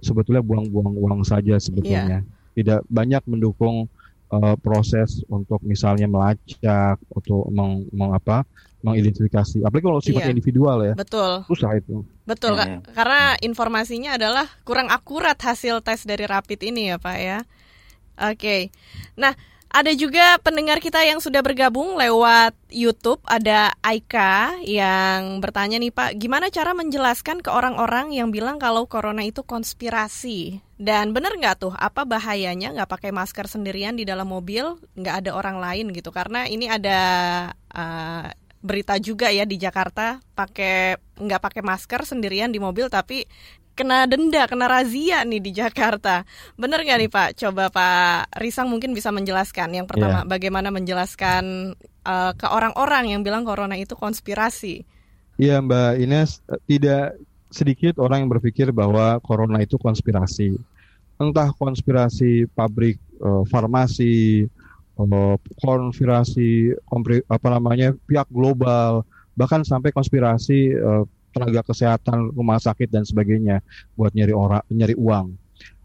[0.00, 2.22] sebetulnya buang-buang uang saja sebetulnya.
[2.54, 3.86] Tidak banyak mendukung
[4.30, 8.42] uh, proses untuk misalnya melacak atau meng, meng apa
[8.78, 9.62] mengidentifikasi.
[9.66, 10.34] Apalagi kalau sifatnya Iya.
[10.38, 10.94] individual ya.
[10.94, 11.42] Betul.
[11.50, 12.06] Susah itu.
[12.22, 12.66] Betul, Ya, Kak.
[12.66, 12.78] ya.
[12.94, 17.38] Karena informasinya adalah kurang akurat hasil tes dari rapid ini ya, Pak ya.
[18.30, 18.70] Oke.
[19.18, 19.34] Nah,
[19.68, 23.20] ada juga pendengar kita yang sudah bergabung lewat YouTube.
[23.28, 29.20] Ada Aika yang bertanya nih, Pak, gimana cara menjelaskan ke orang-orang yang bilang kalau corona
[29.20, 30.64] itu konspirasi?
[30.80, 35.30] Dan benar nggak tuh, apa bahayanya nggak pakai masker sendirian di dalam mobil, nggak ada
[35.36, 36.14] orang lain gitu?
[36.16, 37.00] Karena ini ada
[37.74, 43.22] uh, berita juga ya di Jakarta pakai nggak pakai masker sendirian di mobil tapi
[43.78, 46.26] kena denda kena razia nih di Jakarta.
[46.58, 47.28] Bener nggak nih Pak?
[47.38, 49.70] Coba Pak Risang mungkin bisa menjelaskan.
[49.78, 54.82] Yang pertama bagaimana menjelaskan eh, ke orang-orang yang bilang corona itu konspirasi?
[55.38, 57.14] Iya Mbak Ines, tidak
[57.54, 60.58] sedikit orang yang berpikir bahwa corona itu konspirasi.
[61.22, 64.42] Entah konspirasi pabrik eh, farmasi,
[64.98, 69.06] eh, konspirasi kompri- apa namanya pihak global,
[69.38, 73.60] bahkan sampai konspirasi eh, tenaga kesehatan, rumah sakit dan sebagainya
[73.94, 75.36] buat nyari orang, nyari uang.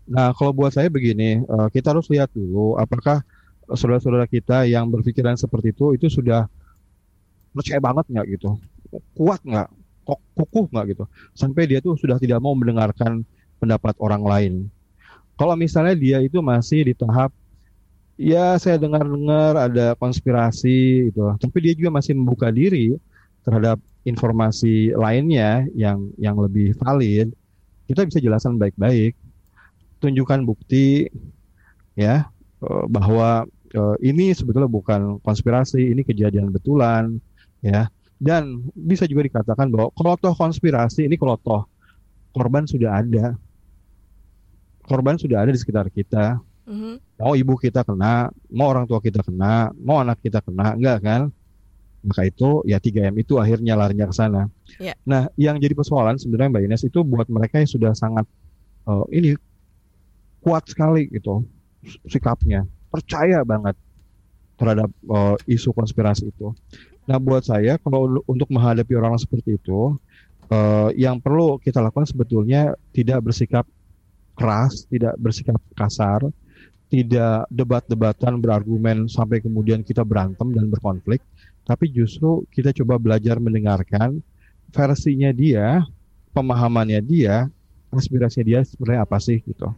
[0.03, 3.23] Nah, kalau buat saya begini, eh, kita harus lihat dulu apakah
[3.71, 6.51] saudara-saudara kita yang berpikiran seperti itu itu sudah
[7.55, 8.59] percaya banget nggak gitu
[9.17, 9.69] kuat nggak,
[10.05, 11.03] kok kukuh nggak gitu,
[11.33, 13.25] sampai dia tuh sudah tidak mau mendengarkan
[13.57, 14.53] pendapat orang lain.
[15.33, 17.33] Kalau misalnya dia itu masih di tahap,
[18.13, 22.93] ya saya dengar-dengar ada konspirasi gitu, tapi dia juga masih membuka diri
[23.43, 27.31] terhadap informasi lainnya yang yang lebih valid,
[27.87, 29.15] kita bisa jelaskan baik-baik,
[29.99, 31.07] tunjukkan bukti,
[31.95, 32.27] ya
[32.63, 37.19] eh, bahwa eh, ini sebetulnya bukan konspirasi, ini kejadian betulan,
[37.63, 37.87] ya.
[38.23, 41.67] Dan bisa juga dikatakan bahwa kalau toh konspirasi ini kalau toh
[42.31, 43.35] korban sudah ada.
[44.83, 46.39] Korban sudah ada di sekitar kita.
[46.63, 47.19] Mhm.
[47.19, 51.21] mau ibu kita kena mau orang tua kita kena mau anak kita kena enggak kan
[52.03, 54.51] maka itu ya 3M itu akhirnya larinya ke sana.
[54.77, 54.93] Ya.
[55.07, 58.27] nah yang jadi persoalan sebenarnya Mbak Ines itu buat mereka yang sudah sangat
[58.87, 59.29] eh, ini
[60.43, 61.47] kuat sekali gitu
[62.07, 62.67] sikapnya.
[62.91, 63.79] Percaya banget
[64.59, 66.51] terhadap eh, isu konspirasi itu.
[67.03, 69.95] Nah, buat saya kalau untuk menghadapi orang seperti itu,
[70.47, 73.65] eh, yang perlu kita lakukan sebetulnya tidak bersikap
[74.33, 76.23] keras, tidak bersikap kasar,
[76.93, 81.25] tidak debat-debatan berargumen sampai kemudian kita berantem dan berkonflik,
[81.63, 84.19] tapi justru kita coba belajar mendengarkan
[84.73, 85.83] versinya dia,
[86.35, 87.47] pemahamannya dia,
[87.93, 89.69] aspirasinya dia sebenarnya apa sih gitu.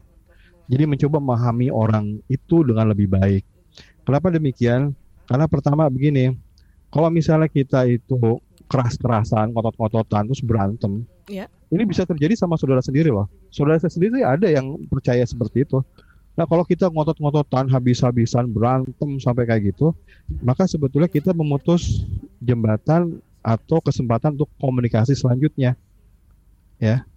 [0.66, 3.46] Jadi mencoba memahami orang itu dengan lebih baik.
[4.02, 4.98] Kenapa demikian?
[5.30, 6.34] Karena pertama begini,
[6.90, 8.18] kalau misalnya kita itu
[8.66, 11.50] keras-kerasan, ngotot-ngototan, terus berantem, Iya.
[11.70, 13.30] ini bisa terjadi sama saudara sendiri loh.
[13.54, 15.82] Saudara saya sendiri ada yang percaya seperti itu.
[16.36, 19.96] Nah kalau kita ngotot-ngototan, habis-habisan, berantem sampai kayak gitu,
[20.44, 22.04] maka sebetulnya kita memutus
[22.44, 25.80] jembatan atau kesempatan untuk komunikasi selanjutnya.
[26.76, 27.08] Ya,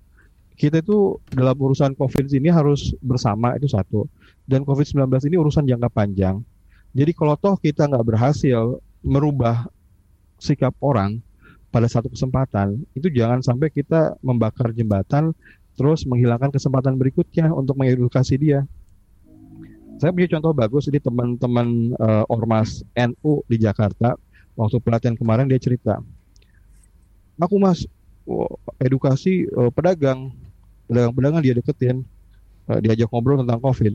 [0.55, 4.07] kita itu dalam urusan COVID ini harus bersama itu satu.
[4.47, 6.39] Dan COVID-19 ini urusan jangka panjang.
[6.95, 9.67] Jadi kalau toh kita nggak berhasil merubah
[10.39, 11.19] sikap orang
[11.75, 15.35] pada satu kesempatan, itu jangan sampai kita membakar jembatan
[15.79, 18.67] terus menghilangkan kesempatan berikutnya untuk mengedukasi dia.
[19.99, 24.15] Saya punya contoh bagus ini teman-teman eh, ormas NU di Jakarta
[24.55, 26.03] waktu pelatihan kemarin dia cerita,
[27.39, 27.87] aku mas
[28.79, 30.31] edukasi eh, pedagang,
[30.87, 32.07] pedagang-pedagang dia deketin,
[32.71, 33.95] eh, diajak ngobrol tentang COVID.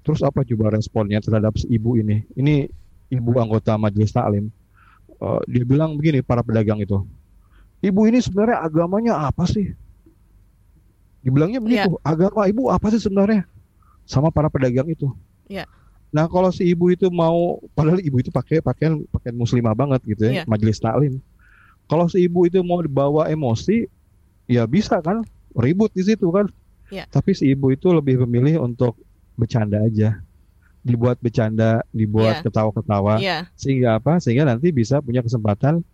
[0.00, 2.24] Terus apa coba responnya terhadap ibu ini?
[2.32, 2.68] Ini
[3.12, 4.48] ibu anggota majelis taklim.
[5.20, 6.96] Eh, dia bilang begini para pedagang itu,
[7.84, 9.72] ibu ini sebenarnya agamanya apa sih?
[11.20, 13.44] Dibilangnya begitu, agama ibu apa sih sebenarnya?
[14.10, 15.06] Sama para pedagang itu.
[15.46, 15.70] Iya.
[16.10, 20.26] Nah kalau si ibu itu mau, padahal ibu itu pakai pakaian pakaian muslimah banget gitu
[20.26, 20.44] ya, Iya.
[20.50, 21.22] majelis taklim.
[21.86, 23.86] Kalau si ibu itu mau dibawa emosi,
[24.50, 25.22] ya bisa kan
[25.54, 26.50] ribut di situ kan.
[26.90, 27.06] Iya.
[27.06, 28.98] Tapi si ibu itu lebih memilih untuk
[29.38, 30.18] bercanda aja,
[30.82, 32.50] dibuat bercanda, dibuat Iya.
[32.50, 33.38] ketawa-ketawa, Iya.
[33.54, 34.18] sehingga apa?
[34.18, 35.86] Sehingga nanti bisa punya kesempatan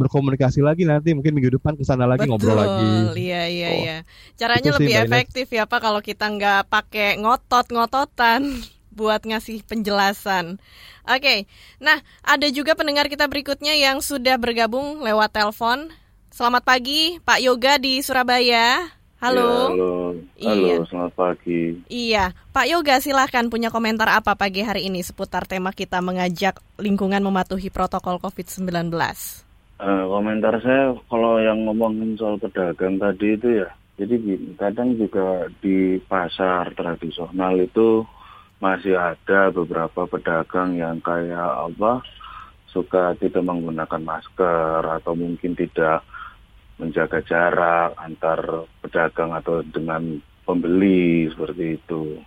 [0.00, 3.20] berkomunikasi lagi nanti mungkin minggu depan ke sana lagi ngobrol lagi.
[3.20, 3.76] Iya iya Oh.
[3.78, 3.96] iya.
[4.34, 5.04] Caranya sih, lebih Ines.
[5.04, 8.40] efektif ya Pak kalau kita nggak pakai ngotot-ngototan
[8.90, 10.58] buat ngasih penjelasan.
[11.04, 11.44] Oke.
[11.78, 15.92] Nah, ada juga pendengar kita berikutnya yang sudah bergabung lewat telepon.
[16.30, 18.86] Selamat pagi, Pak Yoga di Surabaya.
[19.18, 19.36] Halo.
[19.36, 19.92] Ya, halo,
[20.40, 20.76] halo, Iya.
[20.88, 21.62] selamat pagi.
[21.86, 27.20] Iya, Pak Yoga silahkan punya komentar apa pagi hari ini seputar tema kita mengajak lingkungan
[27.20, 28.88] mematuhi protokol COVID-19.
[29.80, 34.16] Eh, komentar saya kalau yang ngomongin soal pedagang tadi itu ya, Jadi
[34.56, 38.04] kadang juga di pasar tradisional itu
[38.60, 42.04] masih ada beberapa pedagang yang kayak apa
[42.68, 46.04] suka tidak menggunakan masker atau mungkin tidak
[46.80, 52.20] menjaga jarak antar pedagang atau dengan pembeli seperti itu.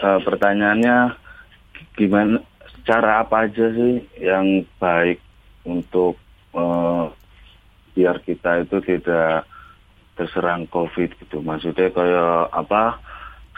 [0.00, 1.16] Uh, pertanyaannya
[1.96, 2.40] gimana
[2.84, 5.20] cara apa aja sih yang baik
[5.64, 6.21] untuk
[6.56, 7.12] uh,
[7.92, 9.44] biar kita itu tidak
[10.16, 11.40] terserang COVID gitu.
[11.40, 13.00] Maksudnya kayak apa?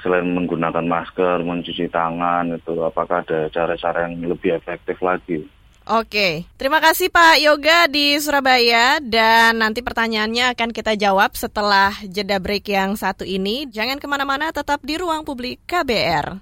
[0.02, 5.48] Selain menggunakan masker, mencuci tangan itu, apakah ada cara-cara yang lebih efektif lagi?
[5.84, 12.40] Oke, terima kasih Pak Yoga di Surabaya dan nanti pertanyaannya akan kita jawab setelah jeda
[12.40, 13.68] break yang satu ini.
[13.68, 16.40] Jangan ke mana-mana, tetap di ruang publik KBR.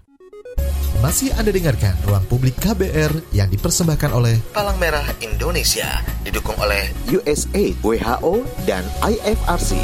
[1.03, 7.83] Masih Anda dengarkan Ruang Publik KBR yang dipersembahkan oleh Palang Merah Indonesia, didukung oleh USAID,
[7.83, 9.83] WHO, dan IFRC.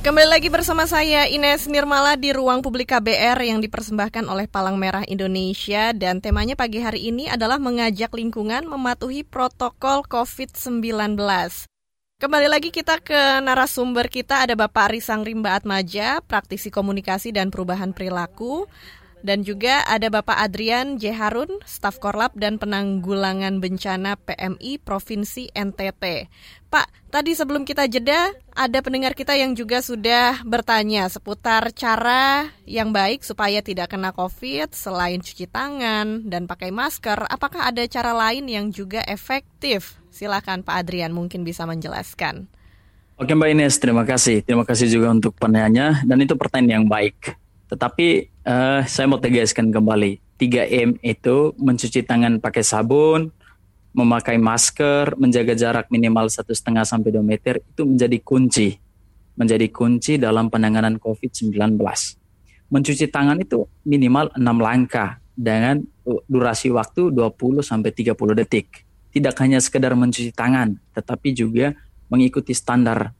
[0.00, 5.04] Kembali lagi bersama saya Ines Nirmala di Ruang Publik KBR yang dipersembahkan oleh Palang Merah
[5.04, 11.20] Indonesia dan temanya pagi hari ini adalah mengajak lingkungan mematuhi protokol COVID-19.
[12.18, 17.94] Kembali lagi kita ke narasumber kita ada Bapak Risang Rimba Atmaja, praktisi komunikasi dan perubahan
[17.94, 18.66] perilaku.
[19.22, 21.14] Dan juga ada Bapak Adrian J.
[21.14, 26.26] Harun, staf Korlap dan penanggulangan bencana PMI Provinsi NTT.
[26.66, 32.90] Pak, tadi sebelum kita jeda, ada pendengar kita yang juga sudah bertanya seputar cara yang
[32.90, 37.30] baik supaya tidak kena COVID selain cuci tangan dan pakai masker.
[37.30, 42.48] Apakah ada cara lain yang juga efektif Silakan Pak Adrian mungkin bisa menjelaskan.
[43.18, 44.46] Oke Mbak Ines, terima kasih.
[44.46, 47.34] Terima kasih juga untuk penanya dan itu pertanyaan yang baik.
[47.66, 53.34] Tetapi uh, saya mau tegaskan kembali, 3M itu mencuci tangan pakai sabun,
[53.90, 58.78] memakai masker, menjaga jarak minimal satu setengah sampai 2 meter itu menjadi kunci,
[59.34, 61.74] menjadi kunci dalam penanganan COVID-19.
[62.70, 65.82] Mencuci tangan itu minimal 6 langkah dengan
[66.30, 71.72] durasi waktu 20 sampai 30 detik tidak hanya sekedar mencuci tangan, tetapi juga
[72.12, 73.12] mengikuti standar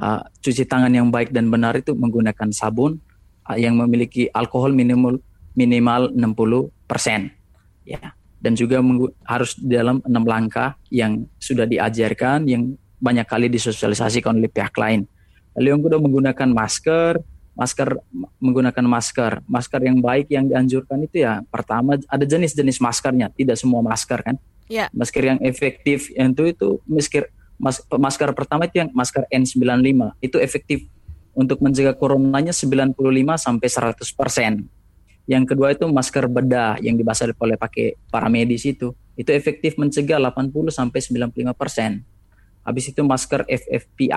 [0.00, 3.00] uh, cuci tangan yang baik dan benar itu menggunakan sabun
[3.48, 5.20] uh, yang memiliki alkohol minimal
[5.54, 7.30] minimal 60 persen,
[7.86, 8.12] ya.
[8.44, 8.76] Dan juga
[9.24, 15.08] harus dalam enam langkah yang sudah diajarkan, yang banyak kali disosialisasikan oleh pihak lain.
[15.56, 17.24] Lalu yang kedua menggunakan masker,
[17.56, 17.88] masker
[18.42, 23.80] menggunakan masker, masker yang baik yang dianjurkan itu ya pertama ada jenis-jenis maskernya, tidak semua
[23.80, 24.36] masker kan
[24.70, 24.88] Yeah.
[24.96, 27.28] Masker yang efektif yang itu itu masker
[27.60, 30.78] mas, masker pertama itu yang masker N95 itu efektif
[31.34, 32.94] untuk mencegah coronanya 95
[33.36, 34.64] sampai 100%.
[35.24, 38.92] Yang kedua itu masker bedah yang dibasari oleh pakai para medis itu.
[39.16, 42.04] Itu efektif mencegah 80 sampai 95%.
[42.64, 44.14] Habis itu masker FFP2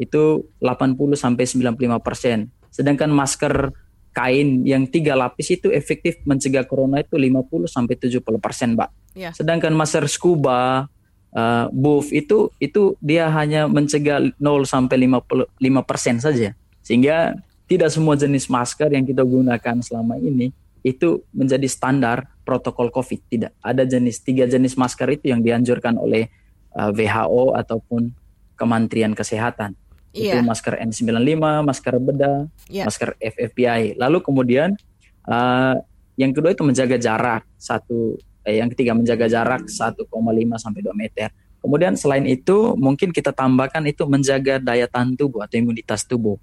[0.00, 0.22] itu
[0.58, 2.50] 80 sampai 95%.
[2.72, 3.70] Sedangkan masker
[4.14, 8.90] kain yang tiga lapis itu efektif mencegah corona itu 50 sampai 70 persen, Mbak.
[9.14, 9.32] Yeah.
[9.34, 10.90] Sedangkan masker scuba,
[11.34, 16.52] uh, buff itu itu dia hanya mencegah 0 sampai 55 persen saja.
[16.84, 20.52] Sehingga tidak semua jenis masker yang kita gunakan selama ini
[20.84, 23.20] itu menjadi standar protokol COVID.
[23.32, 26.28] Tidak ada jenis tiga jenis masker itu yang dianjurkan oleh
[26.76, 28.12] uh, eh, WHO ataupun
[28.54, 29.74] Kementerian Kesehatan
[30.14, 30.38] yeah.
[30.38, 30.46] itu iya.
[30.46, 31.34] masker N95,
[31.66, 32.38] masker bedah,
[32.70, 32.86] yeah.
[32.86, 33.98] masker FFP2.
[33.98, 34.78] Lalu kemudian
[35.26, 35.74] uh,
[36.14, 40.04] yang kedua itu menjaga jarak satu, eh, yang ketiga menjaga jarak 1,5
[40.60, 41.28] sampai 2 meter.
[41.64, 46.36] Kemudian selain itu mungkin kita tambahkan itu menjaga daya tahan tubuh atau imunitas tubuh.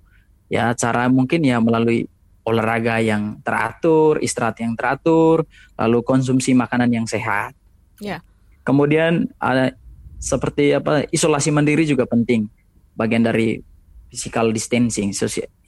[0.49, 2.09] Ya cara mungkin ya melalui
[2.41, 5.45] olahraga yang teratur, istirahat yang teratur,
[5.77, 7.53] lalu konsumsi makanan yang sehat.
[8.01, 8.25] Yeah.
[8.65, 9.77] Kemudian ada
[10.17, 12.49] seperti apa isolasi mandiri juga penting
[12.97, 13.61] bagian dari
[14.09, 15.13] physical distancing,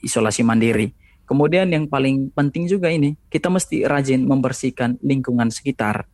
[0.02, 0.92] isolasi mandiri.
[1.24, 6.04] Kemudian yang paling penting juga ini, kita mesti rajin membersihkan lingkungan sekitar,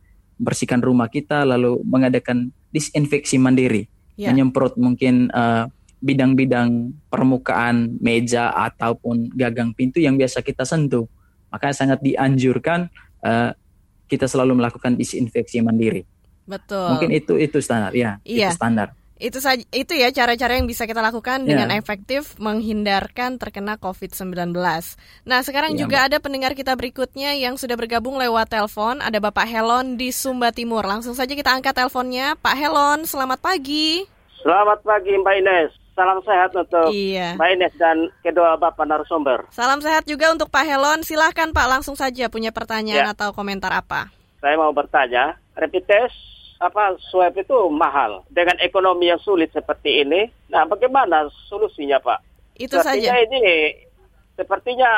[0.41, 3.85] membersihkan rumah kita, lalu mengadakan disinfeksi mandiri,
[4.17, 4.33] yeah.
[4.33, 5.65] menyemprot mungkin eh,
[6.01, 11.05] bidang-bidang permukaan meja ataupun gagang pintu yang biasa kita sentuh.
[11.53, 12.89] Maka sangat dianjurkan
[13.21, 13.51] uh,
[14.09, 16.07] kita selalu melakukan disinfeksi mandiri.
[16.47, 16.95] Betul.
[16.95, 18.49] Mungkin itu itu standar ya, iya.
[18.49, 18.97] itu standar.
[19.21, 21.53] Itu saja itu ya cara-cara yang bisa kita lakukan yeah.
[21.53, 24.49] dengan efektif menghindarkan terkena COVID-19.
[25.29, 26.07] Nah, sekarang yeah, juga Mbak.
[26.09, 30.81] ada pendengar kita berikutnya yang sudah bergabung lewat telepon, ada Bapak Helon di Sumba Timur.
[30.89, 32.33] Langsung saja kita angkat teleponnya.
[32.41, 34.09] Pak Helon, selamat pagi.
[34.41, 35.71] Selamat pagi Mbak Ines.
[35.93, 37.37] Salam sehat untuk iya.
[37.37, 39.45] Mbak Ines dan kedua Bapak narasumber.
[39.53, 41.05] Salam sehat juga untuk Pak Helon.
[41.05, 43.13] Silahkan Pak langsung saja punya pertanyaan ya.
[43.13, 44.09] atau komentar apa.
[44.41, 46.30] Saya mau bertanya, rapid test
[46.61, 50.29] apa swab itu mahal dengan ekonomi yang sulit seperti ini.
[50.53, 52.21] Nah, bagaimana solusinya, Pak?
[52.61, 53.25] Itu sepertinya saja.
[53.25, 53.41] ini
[54.37, 54.91] sepertinya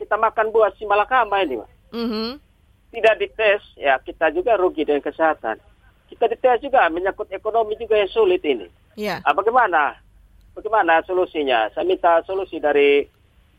[0.00, 1.70] kita makan buah si malakama ini, Pak.
[1.92, 2.28] Mm -hmm.
[2.96, 5.60] Tidak dites, ya kita juga rugi dengan kesehatan.
[6.08, 8.64] Kita dites juga menyangkut ekonomi juga yang sulit ini.
[8.96, 9.20] Yeah.
[9.20, 10.00] Nah, bagaimana?
[10.56, 11.68] Bagaimana solusinya?
[11.76, 13.04] Saya minta solusi dari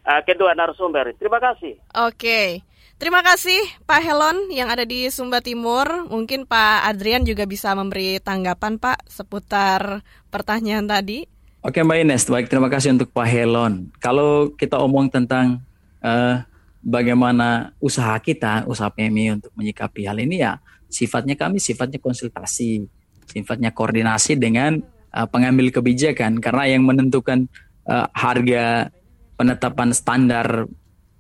[0.10, 1.13] uh, kedua narasumber.
[1.21, 1.78] Terima kasih.
[1.93, 2.17] Oke.
[2.17, 2.50] Okay.
[2.97, 6.10] Terima kasih Pak Helon yang ada di Sumba Timur.
[6.10, 10.01] Mungkin Pak Adrian juga bisa memberi tanggapan Pak seputar
[10.33, 11.29] pertanyaan tadi.
[11.62, 13.93] Oke Mbak Ines, baik terima kasih untuk Pak Helon.
[14.01, 15.62] Kalau kita omong tentang
[16.01, 16.41] uh,
[16.81, 20.57] bagaimana usaha kita, usaha PMI untuk menyikapi hal ini ya
[20.88, 22.88] sifatnya kami sifatnya konsultasi,
[23.27, 24.79] sifatnya koordinasi dengan
[25.13, 27.45] uh, pengambil kebijakan karena yang menentukan
[27.86, 28.89] uh, harga
[29.38, 30.65] penetapan standar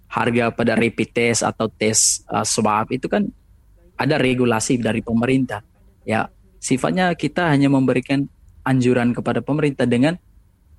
[0.07, 3.27] harga pada rapid test atau tes uh, swab itu kan
[3.99, 5.61] ada regulasi dari pemerintah.
[6.07, 6.31] Ya,
[6.63, 8.29] sifatnya kita hanya memberikan
[8.63, 10.15] anjuran kepada pemerintah dengan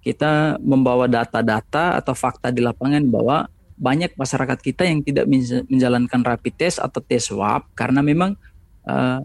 [0.00, 5.26] kita membawa data-data atau fakta di lapangan bahwa banyak masyarakat kita yang tidak
[5.70, 8.34] menjalankan rapid test atau tes swab karena memang
[8.88, 9.22] uh,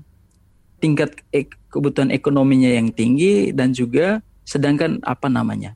[0.77, 5.73] tingkat ek kebutuhan ekonominya yang tinggi dan juga sedangkan apa namanya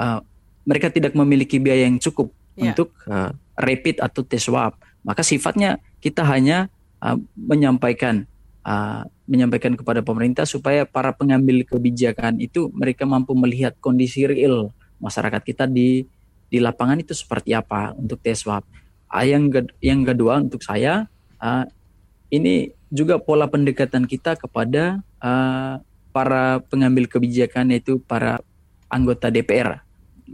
[0.00, 0.18] uh,
[0.66, 2.74] mereka tidak memiliki biaya yang cukup yeah.
[2.74, 4.74] untuk uh, rapid atau tes swab.
[5.06, 6.68] Maka sifatnya kita hanya
[6.98, 8.26] uh, menyampaikan
[8.66, 15.42] uh, menyampaikan kepada pemerintah supaya para pengambil kebijakan itu mereka mampu melihat kondisi real masyarakat
[15.44, 16.04] kita di
[16.48, 18.66] di lapangan itu seperti apa untuk tes swab.
[19.08, 19.48] Uh, yang
[19.80, 21.06] yang kedua untuk saya
[21.40, 21.64] uh,
[22.28, 25.80] ini juga pola pendekatan kita kepada uh,
[26.12, 28.40] para pengambil kebijakan yaitu para
[28.88, 29.84] anggota DPR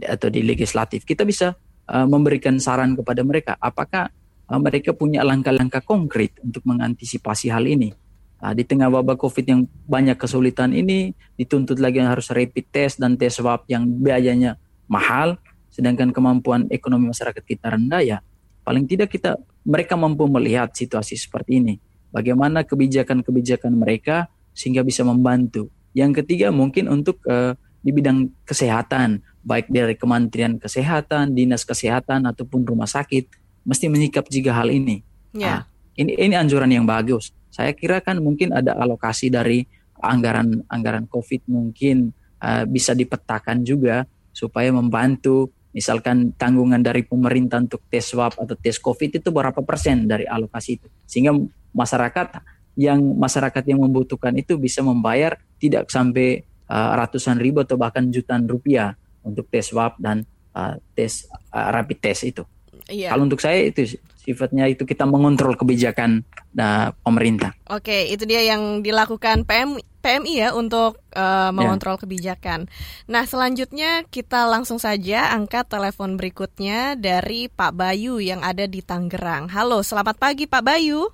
[0.03, 1.03] atau di legislatif.
[1.03, 1.55] Kita bisa
[1.89, 4.09] uh, memberikan saran kepada mereka apakah
[4.49, 7.93] uh, mereka punya langkah-langkah konkret untuk mengantisipasi hal ini.
[8.41, 13.01] Nah, di tengah wabah COVID yang banyak kesulitan ini, dituntut lagi yang harus rapid test
[13.01, 15.39] dan tes swab yang biayanya mahal,
[15.73, 18.17] sedangkan kemampuan ekonomi masyarakat kita rendah ya.
[18.61, 21.75] Paling tidak kita mereka mampu melihat situasi seperti ini.
[22.13, 25.73] Bagaimana kebijakan-kebijakan mereka sehingga bisa membantu.
[25.97, 32.65] Yang ketiga mungkin untuk uh, di bidang kesehatan, baik dari Kementerian Kesehatan, Dinas Kesehatan ataupun
[32.65, 33.29] rumah sakit
[33.61, 35.05] mesti menyikap juga hal ini.
[35.37, 35.45] Yeah.
[35.45, 35.59] Nah,
[36.01, 37.29] ini ini anjuran yang bagus.
[37.53, 39.69] Saya kira kan mungkin ada alokasi dari
[40.01, 42.09] anggaran anggaran COVID mungkin
[42.41, 48.81] uh, bisa dipetakan juga supaya membantu misalkan tanggungan dari pemerintah untuk tes swab atau tes
[48.81, 51.35] COVID itu berapa persen dari alokasi itu sehingga
[51.71, 52.43] masyarakat
[52.75, 58.45] yang masyarakat yang membutuhkan itu bisa membayar tidak sampai uh, ratusan ribu atau bahkan jutaan
[58.45, 58.93] rupiah
[59.25, 62.43] untuk tes swab dan uh, tes uh, rapid test itu.
[62.85, 63.09] Iya.
[63.09, 66.25] Kalau untuk saya itu sifatnya itu kita mengontrol kebijakan
[66.57, 67.53] uh, pemerintah.
[67.69, 72.01] Oke, itu dia yang dilakukan PM, PMI ya untuk uh, mengontrol ya.
[72.05, 72.69] kebijakan.
[73.09, 79.49] Nah, selanjutnya kita langsung saja angkat telepon berikutnya dari Pak Bayu yang ada di Tangerang.
[79.49, 81.09] Halo, selamat pagi Pak Bayu.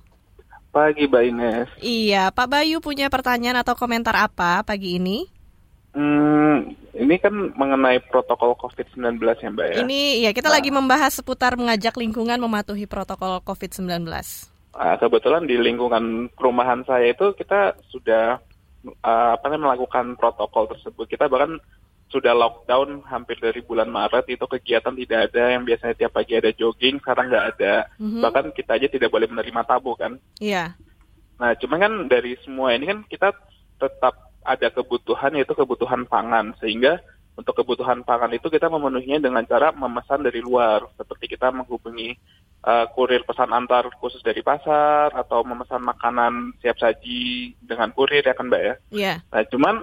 [0.72, 1.68] Pagi Mbak Ines.
[1.84, 5.28] Iya, Pak Bayu punya pertanyaan atau komentar apa pagi ini?
[5.92, 9.76] Hmm, ini kan mengenai protokol COVID-19 ya Mbak ya?
[9.84, 10.56] Ini ya kita nah.
[10.56, 14.08] lagi membahas seputar mengajak lingkungan mematuhi protokol COVID-19.
[14.72, 18.40] Nah, kebetulan di lingkungan perumahan saya itu kita sudah
[19.04, 21.04] uh, apa namanya melakukan protokol tersebut.
[21.12, 21.60] Kita bahkan
[22.08, 26.52] sudah lockdown hampir dari bulan Maret itu kegiatan tidak ada yang biasanya tiap pagi ada
[26.56, 27.74] jogging sekarang nggak ada.
[28.00, 28.20] Mm-hmm.
[28.24, 30.16] Bahkan kita aja tidak boleh menerima tamu kan.
[30.40, 30.72] Iya.
[30.72, 31.40] Yeah.
[31.40, 33.32] Nah, cuma kan dari semua ini kan kita
[33.76, 36.98] tetap ada kebutuhan yaitu kebutuhan pangan sehingga
[37.32, 42.12] untuk kebutuhan pangan itu kita memenuhinya dengan cara memesan dari luar seperti kita menghubungi
[42.66, 48.36] uh, kurir pesan antar khusus dari pasar atau memesan makanan siap saji dengan kurir ya
[48.36, 48.74] kan mbak ya.
[48.92, 49.16] Yeah.
[49.32, 49.74] Nah cuman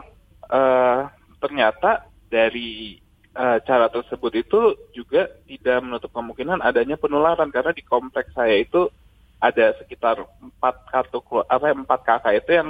[0.46, 1.10] uh,
[1.42, 3.02] ternyata dari
[3.34, 4.62] uh, cara tersebut itu
[4.94, 8.94] juga tidak menutup kemungkinan adanya penularan karena di kompleks saya itu
[9.40, 12.70] ada sekitar empat kartu apa empat kakak itu yang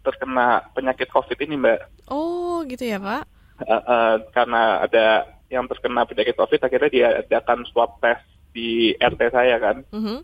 [0.00, 2.08] terkena penyakit COVID ini, Mbak.
[2.08, 3.28] Oh, gitu ya, Pak?
[3.60, 8.24] Uh, uh, karena ada yang terkena penyakit COVID, akhirnya diadakan swab test
[8.56, 9.84] di RT saya kan.
[9.92, 10.18] Uh -huh.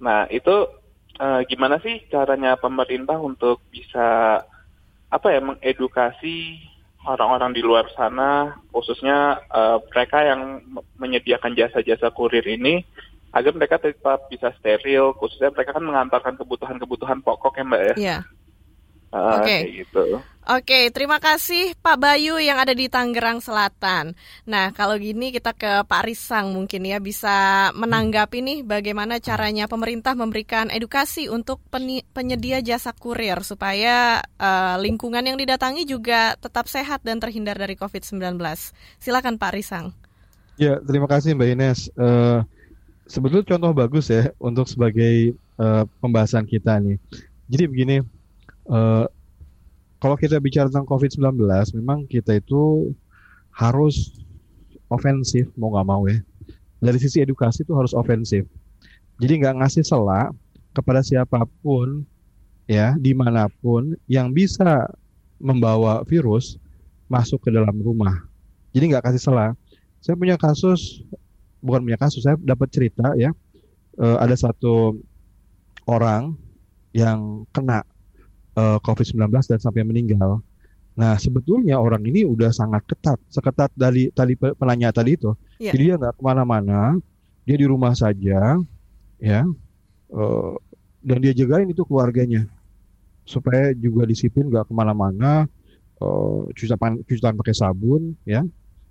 [0.00, 0.66] Nah, itu
[1.20, 4.40] uh, gimana sih caranya pemerintah untuk bisa
[5.12, 6.56] apa ya mengedukasi
[7.04, 10.62] orang-orang di luar sana, khususnya uh, mereka yang
[10.96, 12.86] menyediakan jasa-jasa kurir ini
[13.32, 17.94] agar mereka tetap bisa steril, khususnya mereka kan mengantarkan kebutuhan-kebutuhan pokok ya mbak ya.
[17.96, 18.18] Iya.
[19.12, 19.44] Uh, Oke.
[19.44, 19.60] Okay.
[19.84, 20.04] gitu.
[20.42, 24.18] Oke, terima kasih Pak Bayu yang ada di Tangerang Selatan.
[24.42, 30.18] Nah, kalau gini kita ke Pak Risang mungkin ya bisa menanggapi nih bagaimana caranya pemerintah
[30.18, 31.62] memberikan edukasi untuk
[32.10, 38.34] penyedia jasa kurir supaya uh, lingkungan yang didatangi juga tetap sehat dan terhindar dari COVID-19.
[38.98, 39.94] Silakan Pak Risang.
[40.58, 41.86] Ya, terima kasih Mbak Ines.
[41.94, 42.42] Uh,
[43.06, 46.98] sebetulnya contoh bagus ya untuk sebagai uh, pembahasan kita nih.
[47.46, 47.96] Jadi begini,
[48.72, 49.04] uh,
[50.02, 51.38] kalau kita bicara tentang COVID-19,
[51.78, 52.90] memang kita itu
[53.54, 54.18] harus
[54.90, 56.18] ofensif mau nggak mau ya.
[56.82, 58.42] Dari sisi edukasi itu harus ofensif.
[59.22, 60.34] Jadi nggak ngasih sela
[60.74, 62.02] kepada siapa pun
[62.66, 64.90] ya di mana pun yang bisa
[65.38, 66.58] membawa virus
[67.06, 68.26] masuk ke dalam rumah.
[68.74, 69.54] Jadi nggak kasih sela.
[70.02, 71.06] Saya punya kasus,
[71.62, 73.30] bukan punya kasus, saya dapat cerita ya.
[73.94, 74.98] E, ada satu
[75.86, 76.34] orang
[76.90, 77.86] yang kena
[78.56, 80.40] uh, eh, COVID-19 dan sampai meninggal.
[80.92, 85.32] Nah, sebetulnya orang ini udah sangat ketat, seketat dari tadi penanya tadi itu.
[85.56, 85.72] Yeah.
[85.72, 87.00] Jadi dia nggak ke mana-mana,
[87.48, 88.60] dia di rumah saja,
[89.16, 89.40] ya,
[90.12, 90.52] uh,
[91.00, 92.44] dan dia jagain itu keluarganya
[93.24, 95.48] supaya juga disiplin nggak ke mana-mana,
[96.04, 98.44] uh, cuci tangan, cuci tangan pakai sabun, ya,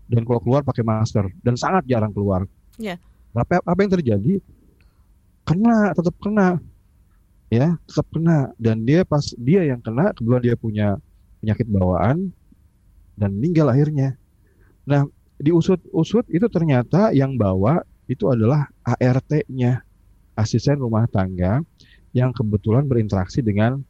[0.10, 2.50] dan kalau keluar pakai masker dan sangat jarang keluar.
[2.82, 2.98] Yeah.
[3.38, 4.42] Apa apa yang terjadi?
[5.46, 6.58] Kena, tetap kena
[7.52, 10.88] ya tetap kena dan dia pas dia yang kena kebetulan dia punya
[11.44, 12.32] penyakit bawaan
[13.20, 14.16] dan meninggal akhirnya.
[14.88, 15.04] Nah
[15.36, 19.84] diusut-usut itu ternyata yang bawa itu adalah ART-nya
[20.40, 21.60] asisten rumah tangga
[22.16, 23.84] yang kebetulan berinteraksi dengan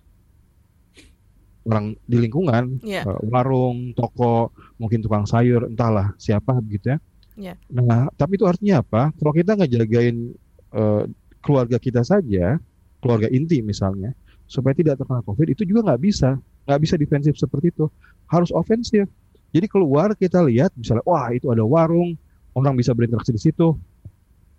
[1.70, 3.05] orang di lingkungan yeah.
[3.05, 3.22] Iya.
[3.30, 4.49] warung, toko,
[4.82, 6.99] mungkin tukang sayur, entahlah siapa begitu ya.
[7.38, 7.55] Yeah.
[7.70, 9.14] Nah tapi itu artinya apa?
[9.22, 10.34] Kalau kita nggak jagain
[10.74, 11.05] uh,
[11.45, 12.57] keluarga kita saja,
[13.02, 14.14] keluarga inti misalnya
[14.45, 16.38] supaya tidak terkena COVID itu juga nggak bisa.
[16.70, 17.89] Nggak bisa defensif seperti itu.
[18.30, 19.10] Harus ofensif
[19.52, 22.16] jadi keluar kita lihat misalnya wah itu ada warung
[22.56, 23.76] orang bisa berinteraksi di situ.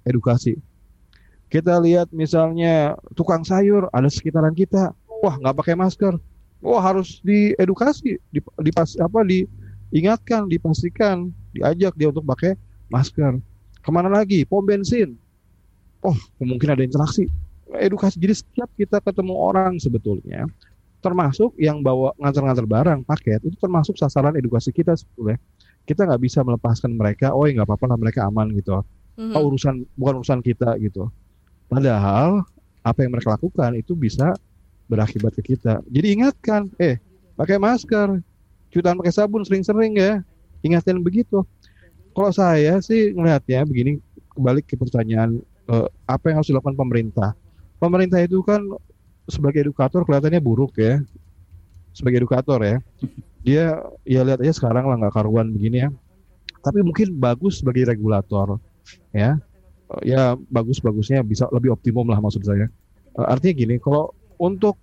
[0.05, 0.61] Edukasi.
[1.49, 4.93] Kita lihat misalnya tukang sayur ada sekitaran kita.
[5.24, 6.16] Wah nggak pakai masker.
[6.61, 8.20] Wah harus diedukasi
[8.61, 12.57] dipas apa diingatkan dipastikan diajak dia untuk pakai
[12.93, 13.40] masker.
[13.80, 14.45] Ke mana lagi?
[14.45, 15.16] Pom bensin.
[16.05, 17.30] Oh mungkin ada interaksi
[17.81, 18.20] edukasi.
[18.20, 20.45] Jadi setiap kita ketemu orang sebetulnya,
[21.03, 25.37] termasuk yang bawa ngantar-ngantar barang paket itu termasuk sasaran edukasi kita sebetulnya.
[25.83, 28.81] Kita nggak bisa melepaskan mereka, oh ya nggak apa-apa lah mereka aman gitu.
[29.18, 29.35] Mm-hmm.
[29.35, 31.11] Oh urusan bukan urusan kita gitu.
[31.66, 32.47] Padahal
[32.87, 34.33] apa yang mereka lakukan itu bisa
[34.87, 35.83] berakibat ke kita.
[35.91, 37.03] Jadi ingatkan, eh
[37.35, 38.23] pakai masker,
[38.70, 40.23] cuci tangan pakai sabun sering-sering ya.
[40.62, 41.43] Ingatkan begitu.
[42.14, 43.99] Kalau saya sih ngelihatnya begini,
[44.39, 47.35] kembali ke pertanyaan eh, apa yang harus dilakukan pemerintah
[47.83, 48.62] pemerintah itu kan
[49.26, 51.03] sebagai edukator kelihatannya buruk ya.
[51.91, 52.78] Sebagai edukator ya.
[53.43, 55.91] Dia ya lihat aja sekarang lah nggak karuan begini ya.
[56.62, 58.62] Tapi mungkin bagus sebagai regulator
[59.11, 59.35] ya.
[60.07, 62.70] Ya bagus-bagusnya bisa lebih optimum lah maksud saya.
[63.18, 64.78] Uh, artinya gini kalau untuk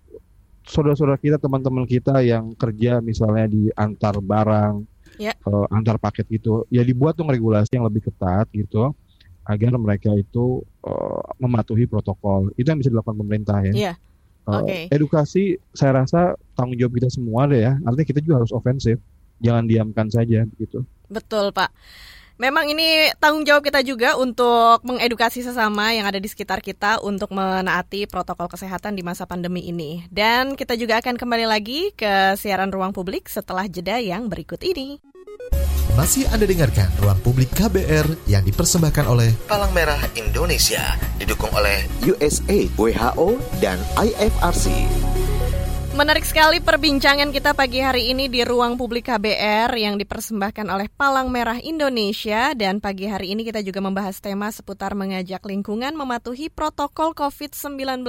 [0.70, 4.86] saudara-saudara kita teman-teman kita yang kerja misalnya di antar barang
[5.18, 5.34] yeah.
[5.34, 5.50] Ya.
[5.50, 8.94] uh, antar paket gitu ya dibuat dong regulasi yang lebih ketat gitu
[9.50, 12.54] agar mereka itu uh, mematuhi protokol.
[12.54, 13.74] Itu yang bisa dilakukan pemerintah ya.
[13.74, 13.94] Iya.
[14.46, 14.84] Uh, okay.
[14.94, 17.74] Edukasi saya rasa tanggung jawab kita semua deh ya.
[17.82, 19.02] Artinya kita juga harus ofensif.
[19.42, 20.86] Jangan diamkan saja gitu.
[21.10, 21.74] Betul, Pak.
[22.40, 27.36] Memang ini tanggung jawab kita juga untuk mengedukasi sesama yang ada di sekitar kita untuk
[27.36, 30.08] menaati protokol kesehatan di masa pandemi ini.
[30.08, 35.04] Dan kita juga akan kembali lagi ke siaran ruang publik setelah jeda yang berikut ini.
[36.00, 42.72] Masih Anda dengarkan Ruang Publik KBR yang dipersembahkan oleh Palang Merah Indonesia, didukung oleh USA,
[42.80, 44.88] WHO, dan IFRC.
[46.00, 51.28] Menarik sekali perbincangan kita pagi hari ini di ruang publik KBR yang dipersembahkan oleh Palang
[51.28, 57.12] Merah Indonesia dan pagi hari ini kita juga membahas tema seputar mengajak lingkungan mematuhi protokol
[57.12, 58.08] COVID-19.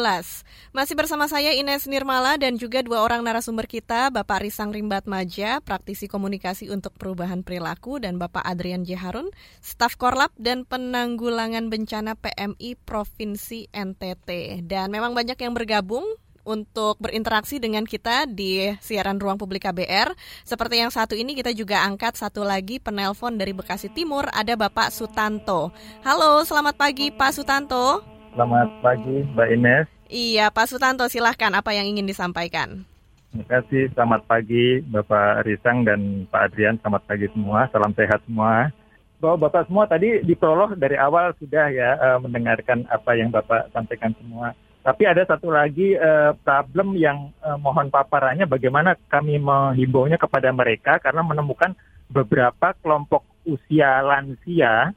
[0.70, 5.59] Masih bersama saya Ines Nirmala dan juga dua orang narasumber kita, Bapak Risang Rimbat Maja,
[5.59, 9.03] praktisi komunikasi untuk perubahan perilaku dan Bapak Adrian J.
[9.03, 14.62] Harun, staf Korlap dan penanggulangan bencana PMI Provinsi NTT.
[14.62, 16.07] Dan memang banyak yang bergabung
[16.45, 20.12] untuk berinteraksi dengan kita di siaran ruang publik KBR.
[20.45, 24.93] Seperti yang satu ini kita juga angkat satu lagi penelpon dari Bekasi Timur ada Bapak
[24.93, 25.72] Sutanto.
[26.05, 28.03] Halo, selamat pagi Pak Sutanto.
[28.32, 29.86] Selamat pagi Mbak Ines.
[30.11, 32.82] Iya, Pak Sutanto silahkan apa yang ingin disampaikan.
[33.30, 38.74] Terima kasih, selamat pagi Bapak Risang dan Pak Adrian, selamat pagi semua, salam sehat semua.
[39.22, 43.70] Bahwa Bapak semua tadi di prolog dari awal sudah ya uh, mendengarkan apa yang Bapak
[43.70, 44.51] sampaikan semua
[44.81, 50.97] Tapi ada satu lagi uh, problem yang uh, mohon paparannya bagaimana kami menghimbaunya kepada mereka
[50.97, 51.76] karena menemukan
[52.09, 54.97] beberapa kelompok usia lansia,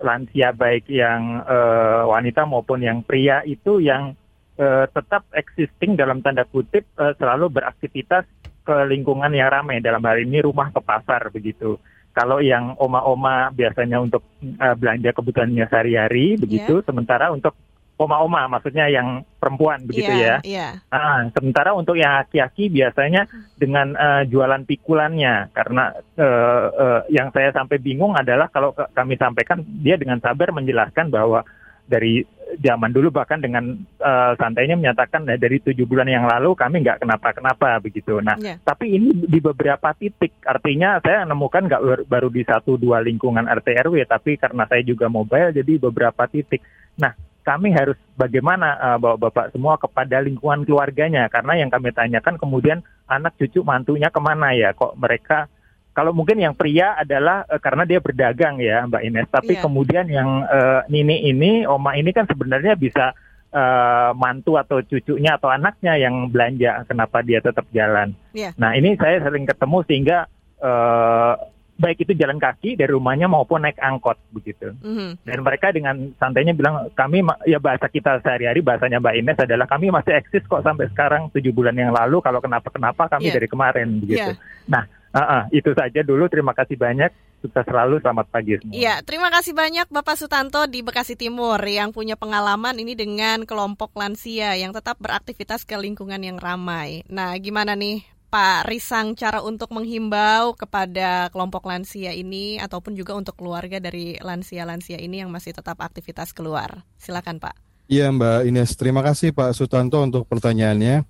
[0.00, 4.16] lansia baik yang uh, wanita maupun yang pria itu yang
[4.56, 8.24] uh, tetap existing dalam tanda kutip uh, selalu beraktivitas
[8.64, 11.76] ke lingkungan yang ramai dalam hal ini rumah ke pasar begitu.
[12.16, 14.24] Kalau yang oma-oma biasanya untuk
[14.56, 16.86] uh, belanja kebutuhannya sehari-hari begitu, yeah.
[16.88, 17.52] sementara untuk
[18.00, 20.48] oma-oma, maksudnya yang perempuan begitu yeah, ya.
[20.48, 20.72] Yeah.
[20.88, 23.28] Ah, sementara untuk yang aki-aki biasanya
[23.60, 29.60] dengan uh, jualan pikulannya, karena uh, uh, yang saya sampai bingung adalah kalau kami sampaikan
[29.84, 31.44] dia dengan sabar menjelaskan bahwa
[31.90, 32.22] dari
[32.62, 37.02] zaman dulu bahkan dengan uh, santainya menyatakan nah, dari tujuh bulan yang lalu kami nggak
[37.02, 38.18] kenapa-kenapa begitu.
[38.18, 38.58] Nah, yeah.
[38.62, 43.86] tapi ini di beberapa titik artinya saya menemukan nggak baru di satu dua lingkungan RT
[43.86, 46.62] RW, tapi karena saya juga mobile jadi beberapa titik.
[46.98, 47.14] Nah,
[47.50, 51.26] kami harus bagaimana uh, bapak-bapak semua kepada lingkungan keluarganya.
[51.26, 52.78] Karena yang kami tanyakan kemudian
[53.10, 54.70] anak cucu mantunya ke mana ya?
[54.70, 55.50] Kok mereka
[55.90, 59.28] kalau mungkin yang pria adalah uh, karena dia berdagang ya Mbak Ines.
[59.34, 59.62] Tapi yeah.
[59.66, 63.18] kemudian yang uh, Nini ini Oma ini kan sebenarnya bisa
[63.50, 66.86] uh, mantu atau cucunya atau anaknya yang belanja.
[66.86, 68.14] Kenapa dia tetap jalan?
[68.30, 68.54] Yeah.
[68.54, 70.18] nah ini saya sering ketemu sehingga
[70.62, 71.34] uh,
[71.80, 74.76] baik itu jalan kaki dari rumahnya maupun naik angkot begitu.
[74.84, 75.24] Mm-hmm.
[75.24, 79.88] Dan mereka dengan santainya bilang kami ya bahasa kita sehari-hari bahasanya Mbak Ines adalah kami
[79.88, 83.36] masih eksis kok sampai sekarang tujuh bulan yang lalu kalau kenapa kenapa kami yeah.
[83.40, 84.36] dari kemarin begitu.
[84.36, 84.68] Yeah.
[84.68, 84.84] Nah
[85.16, 87.10] uh-uh, itu saja dulu terima kasih banyak.
[87.40, 88.76] Sukses selalu, selamat pagi semua.
[88.76, 93.96] Iya, terima kasih banyak Bapak Sutanto di Bekasi Timur yang punya pengalaman ini dengan kelompok
[93.96, 97.00] lansia yang tetap beraktivitas ke lingkungan yang ramai.
[97.08, 103.34] Nah, gimana nih Pak Risang cara untuk menghimbau kepada kelompok lansia ini ataupun juga untuk
[103.34, 106.86] keluarga dari lansia-lansia ini yang masih tetap aktivitas keluar.
[106.94, 107.58] Silakan Pak.
[107.90, 111.02] Iya Mbak Ines, terima kasih Pak Sutanto untuk pertanyaannya.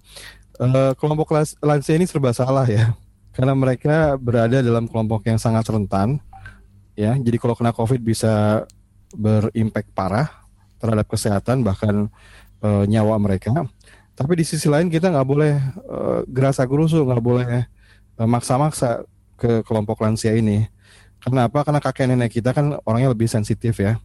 [0.56, 2.96] Uh, kelompok lansia ini serba salah ya,
[3.36, 6.24] karena mereka berada dalam kelompok yang sangat rentan,
[6.96, 7.12] ya.
[7.20, 8.64] Jadi kalau kena COVID bisa
[9.12, 10.28] berimpact parah
[10.80, 12.08] terhadap kesehatan bahkan
[12.64, 13.68] uh, nyawa mereka.
[14.14, 15.54] Tapi di sisi lain kita nggak boleh
[15.88, 17.64] uh, gerasa gerusu, nggak boleh
[18.20, 19.04] uh, maksa-maksa
[19.40, 20.68] ke kelompok lansia ini.
[21.20, 21.64] Kenapa?
[21.64, 24.00] Karena kakek nenek kita kan orangnya lebih sensitif ya,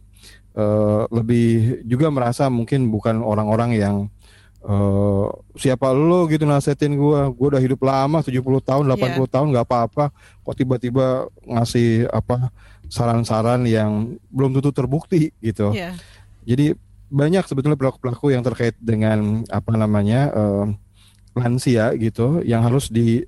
[0.56, 3.96] uh, lebih juga merasa mungkin bukan orang-orang yang
[4.64, 9.28] uh, siapa lo gitu nasihatin gue, gue udah hidup lama 70 tahun, 80 yeah.
[9.28, 10.04] tahun nggak apa-apa,
[10.44, 12.52] kok tiba-tiba ngasih apa
[12.86, 15.72] saran-saran yang belum tentu terbukti gitu.
[15.72, 15.96] Yeah.
[16.46, 20.66] Jadi banyak sebetulnya pelaku-pelaku yang terkait dengan apa namanya uh,
[21.36, 23.22] lansia gitu yang harus di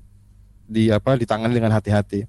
[0.68, 2.28] di apa ditangani dengan hati-hati.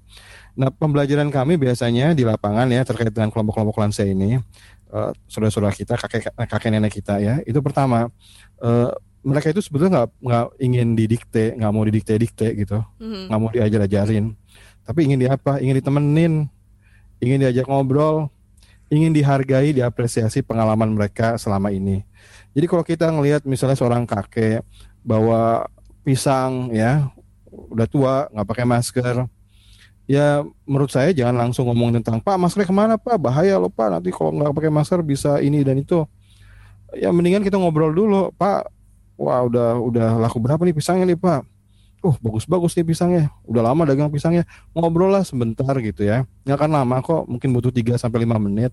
[0.56, 4.40] Nah, pembelajaran kami biasanya di lapangan ya terkait dengan kelompok-kelompok lansia ini
[4.92, 7.38] uh, saudara-saudara kita, kakek kakek nenek kita ya.
[7.44, 8.08] Itu pertama
[8.64, 8.90] uh,
[9.20, 13.28] mereka itu sebetulnya nggak nggak ingin didikte, nggak mau didikte-dikte gitu, mm-hmm.
[13.28, 14.32] nggak mau diajar-ajarin,
[14.84, 15.60] tapi ingin di apa?
[15.60, 16.32] Ingin ditemenin,
[17.20, 18.32] ingin diajak ngobrol,
[18.90, 22.02] ingin dihargai, diapresiasi pengalaman mereka selama ini.
[22.50, 24.66] Jadi kalau kita ngelihat misalnya seorang kakek
[25.06, 25.70] bawa
[26.02, 27.08] pisang ya,
[27.48, 29.16] udah tua nggak pakai masker,
[30.10, 33.88] ya menurut saya jangan langsung ngomong tentang Pak maskernya ke mana Pak bahaya loh Pak
[33.94, 36.02] nanti kalau nggak pakai masker bisa ini dan itu.
[36.98, 38.66] Ya mendingan kita ngobrol dulu Pak.
[39.14, 41.46] Wah udah udah laku berapa nih pisangnya nih Pak?
[42.00, 43.24] Oh bagus-bagus nih pisangnya.
[43.44, 44.48] Udah lama dagang pisangnya.
[44.72, 46.24] Ngobrol lah sebentar gitu ya.
[46.44, 48.72] Nggak akan lama kok mungkin butuh 3 sampai lima menit.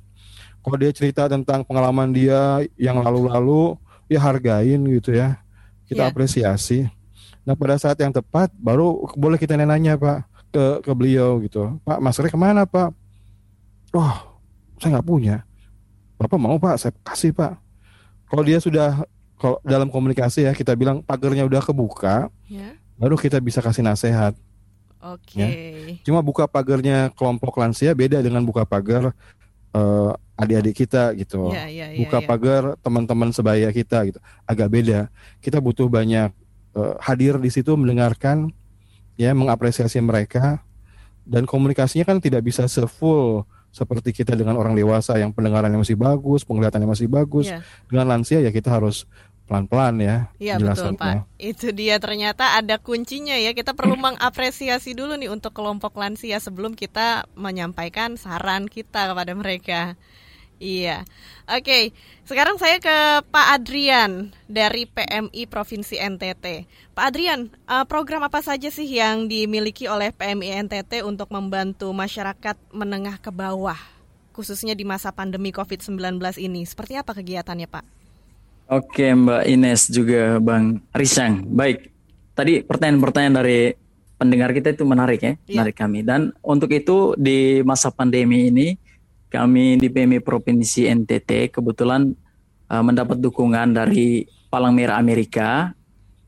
[0.63, 3.75] Kalau dia cerita tentang pengalaman dia yang lalu-lalu
[4.07, 5.39] ya hargain gitu ya.
[5.87, 6.11] Kita yeah.
[6.11, 6.79] apresiasi.
[7.43, 11.79] Nah pada saat yang tepat baru boleh kita nanya pak ke ke beliau gitu.
[11.83, 12.91] Pak maskernya ke mana pak?
[13.91, 14.15] Oh
[14.79, 15.43] saya nggak punya.
[16.15, 16.75] Bapak mau pak?
[16.79, 17.59] Saya kasih pak.
[18.27, 19.03] Kalau dia sudah
[19.39, 24.33] kalau dalam komunikasi ya kita bilang pagarnya udah kebuka yeah baru kita bisa kasih nasihat.
[24.97, 25.37] Oke.
[25.37, 25.45] Okay.
[25.45, 25.53] Ya.
[26.03, 29.13] Cuma buka pagarnya kelompok lansia beda dengan buka pagar
[29.77, 31.53] uh, adik-adik kita gitu.
[31.53, 32.27] Yeah, yeah, yeah, buka yeah.
[32.27, 34.19] pagar teman-teman sebaya kita gitu.
[34.45, 35.09] Agak beda.
[35.41, 36.33] Kita butuh banyak
[36.73, 38.49] uh, hadir di situ mendengarkan
[39.17, 40.61] ya mengapresiasi mereka
[41.25, 46.41] dan komunikasinya kan tidak bisa sefull seperti kita dengan orang dewasa yang pendengarannya masih bagus,
[46.47, 47.51] penglihatannya masih bagus.
[47.51, 47.61] Yeah.
[47.85, 49.05] Dengan lansia ya kita harus
[49.47, 50.15] pelan-pelan ya.
[50.37, 51.25] Iya betul Pak.
[51.39, 53.55] Itu dia ternyata ada kuncinya ya.
[53.55, 59.95] Kita perlu mengapresiasi dulu nih untuk kelompok lansia sebelum kita menyampaikan saran kita kepada mereka.
[60.57, 61.05] Iya.
[61.47, 61.93] Oke,
[62.25, 66.65] sekarang saya ke Pak Adrian dari PMI Provinsi NTT.
[66.97, 72.57] Pak Adrian, eh, program apa saja sih yang dimiliki oleh PMI NTT untuk membantu masyarakat
[72.73, 73.77] menengah ke bawah,
[74.33, 76.65] khususnya di masa pandemi COVID-19 ini?
[76.65, 77.96] Seperti apa kegiatannya, Pak?
[78.67, 81.47] Oke Mbak Ines juga Bang Risang.
[81.47, 81.87] Baik,
[82.35, 83.71] tadi pertanyaan-pertanyaan dari
[84.19, 85.55] pendengar kita itu menarik ya, Iya.
[85.55, 86.03] menarik kami.
[86.03, 88.75] Dan untuk itu di masa pandemi ini
[89.31, 92.11] kami di PMI Provinsi NTT kebetulan
[92.67, 95.71] uh, mendapat dukungan dari Palang Merah Amerika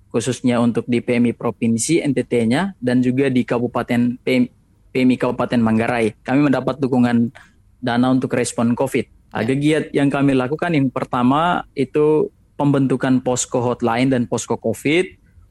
[0.07, 4.47] khususnya untuk di PMI Provinsi NTT-nya dan juga di Kabupaten PM
[4.89, 6.17] PMI Kabupaten Manggarai.
[6.25, 7.29] Kami mendapat dukungan
[7.77, 9.18] dana untuk respon COVID.
[9.29, 15.05] Nah, Kegiatan yang kami lakukan yang pertama itu pembentukan posko hotline dan posko COVID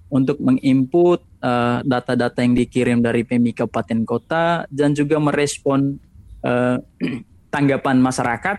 [0.08, 5.96] untuk menginput eh, data-data yang dikirim dari PMI Kabupaten Kota dan juga merespon
[6.42, 6.76] eh,
[7.54, 8.56] tanggapan masyarakat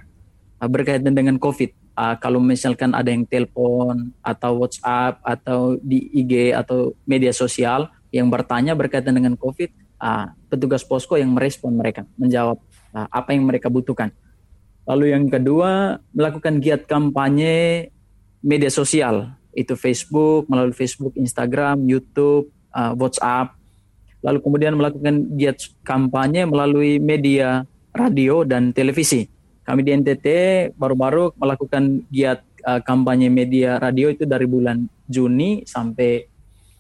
[0.64, 1.80] eh, berkaitan dengan COVID.
[2.00, 8.32] Ah, kalau misalkan ada yang telepon atau WhatsApp atau di IG atau media sosial yang
[8.32, 12.56] bertanya berkaitan dengan COVID, ah, petugas posko yang merespon mereka, menjawab
[12.96, 14.16] ah, apa yang mereka butuhkan.
[14.90, 17.88] Lalu yang kedua, melakukan giat kampanye
[18.42, 23.54] media sosial, itu Facebook, melalui Facebook, Instagram, YouTube, ah, WhatsApp.
[24.26, 27.64] Lalu kemudian melakukan giat kampanye melalui media
[27.94, 29.30] radio dan televisi.
[29.64, 30.28] Kami di NTT
[30.74, 36.26] baru-baru melakukan giat uh, kampanye media radio itu dari bulan Juni sampai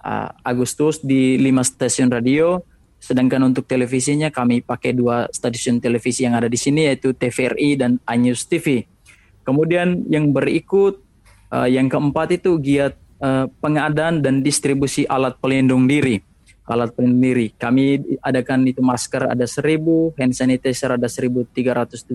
[0.01, 2.57] uh, Agustus di lima stasiun radio.
[3.00, 7.97] Sedangkan untuk televisinya kami pakai dua stasiun televisi yang ada di sini yaitu TVRI dan
[8.06, 8.84] iNews TV.
[9.47, 11.00] Kemudian yang berikut
[11.50, 12.93] uh, yang keempat itu giat
[13.24, 16.22] uh, pengadaan dan distribusi alat pelindung diri
[16.70, 17.50] alat pelindung diri.
[17.58, 22.06] Kami adakan itu masker ada 1000, hand sanitizer ada 1375,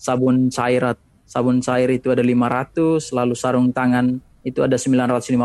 [0.00, 0.96] sabun cair
[1.28, 5.44] sabun cair itu ada 500, lalu sarung tangan itu ada 950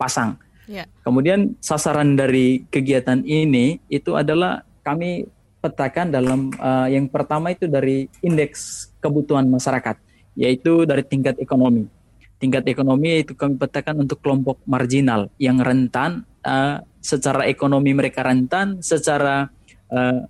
[0.00, 0.40] pasang.
[0.70, 0.86] Ya.
[1.02, 5.26] Kemudian sasaran dari kegiatan ini itu adalah kami
[5.58, 9.98] petakan dalam uh, yang pertama itu dari indeks kebutuhan masyarakat,
[10.38, 11.90] yaitu dari tingkat ekonomi.
[12.38, 18.78] Tingkat ekonomi itu kami petakan untuk kelompok marginal yang rentan, uh, secara ekonomi mereka rentan,
[18.78, 19.50] secara
[19.90, 20.22] uh,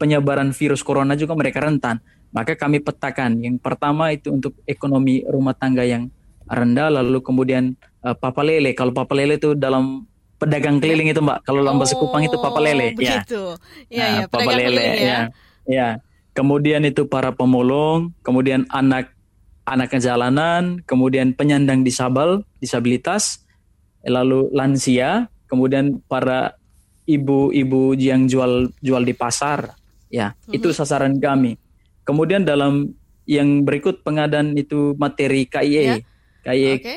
[0.00, 2.00] penyebaran virus corona juga mereka rentan.
[2.32, 6.08] Maka kami petakan yang pertama itu untuk ekonomi rumah tangga yang
[6.48, 8.74] rendah, lalu kemudian uh, papa lele.
[8.74, 12.92] Kalau papa lele itu dalam pedagang keliling itu mbak, kalau lambas kupang itu papa lele.
[12.98, 13.22] ya.
[13.22, 13.42] Begitu.
[13.86, 15.06] Ya, Nah, ya, papa pedagang lele keliling ya.
[15.06, 15.20] ya.
[15.70, 15.88] Ya.
[16.32, 19.12] Kemudian itu para pemulung, kemudian anak
[19.62, 23.44] anak jalanan, kemudian penyandang disabel, disabilitas,
[24.02, 26.56] lalu lansia, kemudian para
[27.06, 29.76] ibu-ibu yang jual jual di pasar.
[30.12, 31.56] Ya, itu sasaran kami.
[32.04, 32.92] Kemudian dalam
[33.24, 35.82] yang berikut pengadaan itu materi KIE.
[35.84, 35.96] Ya.
[36.42, 36.94] KIE Oke.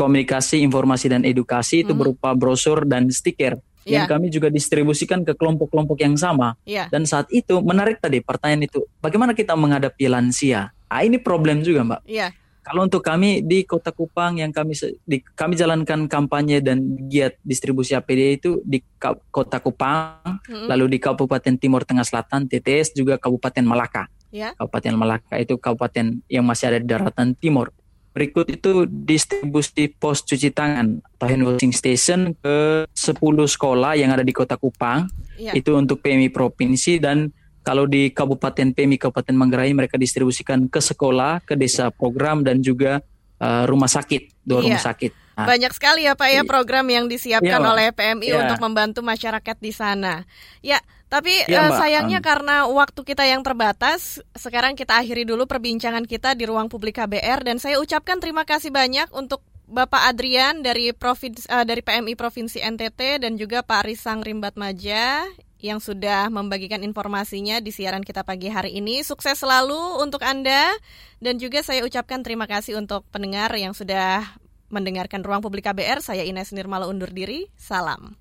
[0.00, 2.00] Komunikasi, informasi dan edukasi itu Mhm.
[2.00, 4.08] berupa brosur dan stiker yang Ya.
[4.08, 6.56] kami juga distribusikan ke kelompok-kelompok yang sama.
[6.64, 6.88] Ya.
[6.88, 10.72] Dan saat itu menarik tadi pertanyaan itu, bagaimana kita menghadapi lansia?
[10.88, 12.00] Ah ini problem juga, Mbak.
[12.08, 12.32] Iya.
[12.60, 16.78] Kalau untuk kami di Kota Kupang yang kami di, kami jalankan kampanye dan
[17.08, 20.68] giat distribusi APD itu di Ka- Kota Kupang, Mm-mm.
[20.68, 24.12] lalu di Kabupaten Timur Tengah Selatan, TTS juga Kabupaten Malaka.
[24.30, 24.52] Ya.
[24.54, 27.72] Kabupaten Malaka itu kabupaten yang masih ada di daratan timur.
[28.10, 34.26] Berikut itu distribusi pos cuci tangan atau hand washing station ke 10 sekolah yang ada
[34.26, 35.06] di Kota Kupang.
[35.38, 35.54] Iya.
[35.54, 37.30] Itu untuk PMI provinsi dan
[37.62, 42.98] kalau di Kabupaten PMI Kabupaten Manggarai mereka distribusikan ke sekolah, ke desa program dan juga
[43.38, 44.66] uh, rumah sakit, dua Iya.
[44.74, 45.12] rumah sakit.
[45.38, 47.72] Nah, Banyak sekali ya Pak ya program yang disiapkan Iya, Mbak.
[47.72, 48.38] oleh PMI Iya.
[48.44, 50.26] untuk membantu masyarakat di sana.
[50.60, 51.74] Ya, tapi eh, Mbak.
[51.74, 52.26] sayangnya Um.
[52.30, 57.42] karena waktu kita yang terbatas, sekarang kita akhiri dulu perbincangan kita di ruang publik KBR
[57.42, 62.62] dan saya ucapkan terima kasih banyak untuk Bapak Adrian dari Provinsi eh, dari PMI Provinsi
[62.62, 65.26] NTT dan juga Pak Risang Rimbat Maja
[65.60, 69.02] yang sudah membagikan informasinya di siaran kita pagi hari ini.
[69.02, 70.72] Sukses selalu untuk Anda
[71.18, 74.24] dan juga saya ucapkan terima kasih untuk pendengar yang sudah
[74.70, 76.00] mendengarkan Ruang Publik KBR.
[76.00, 77.50] Saya Ines Nirmala undur diri.
[77.58, 78.19] Salam.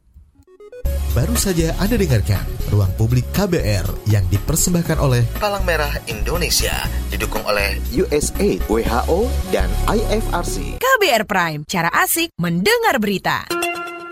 [1.12, 7.82] Baru saja Anda dengarkan Ruang Publik KBR yang dipersembahkan oleh Palang Merah Indonesia, didukung oleh
[7.90, 10.78] USAID, WHO, dan IFRC.
[10.78, 13.50] KBR Prime, cara asik mendengar berita.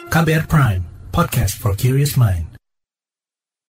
[0.10, 0.82] KBR Prime,
[1.14, 2.57] podcast for curious mind.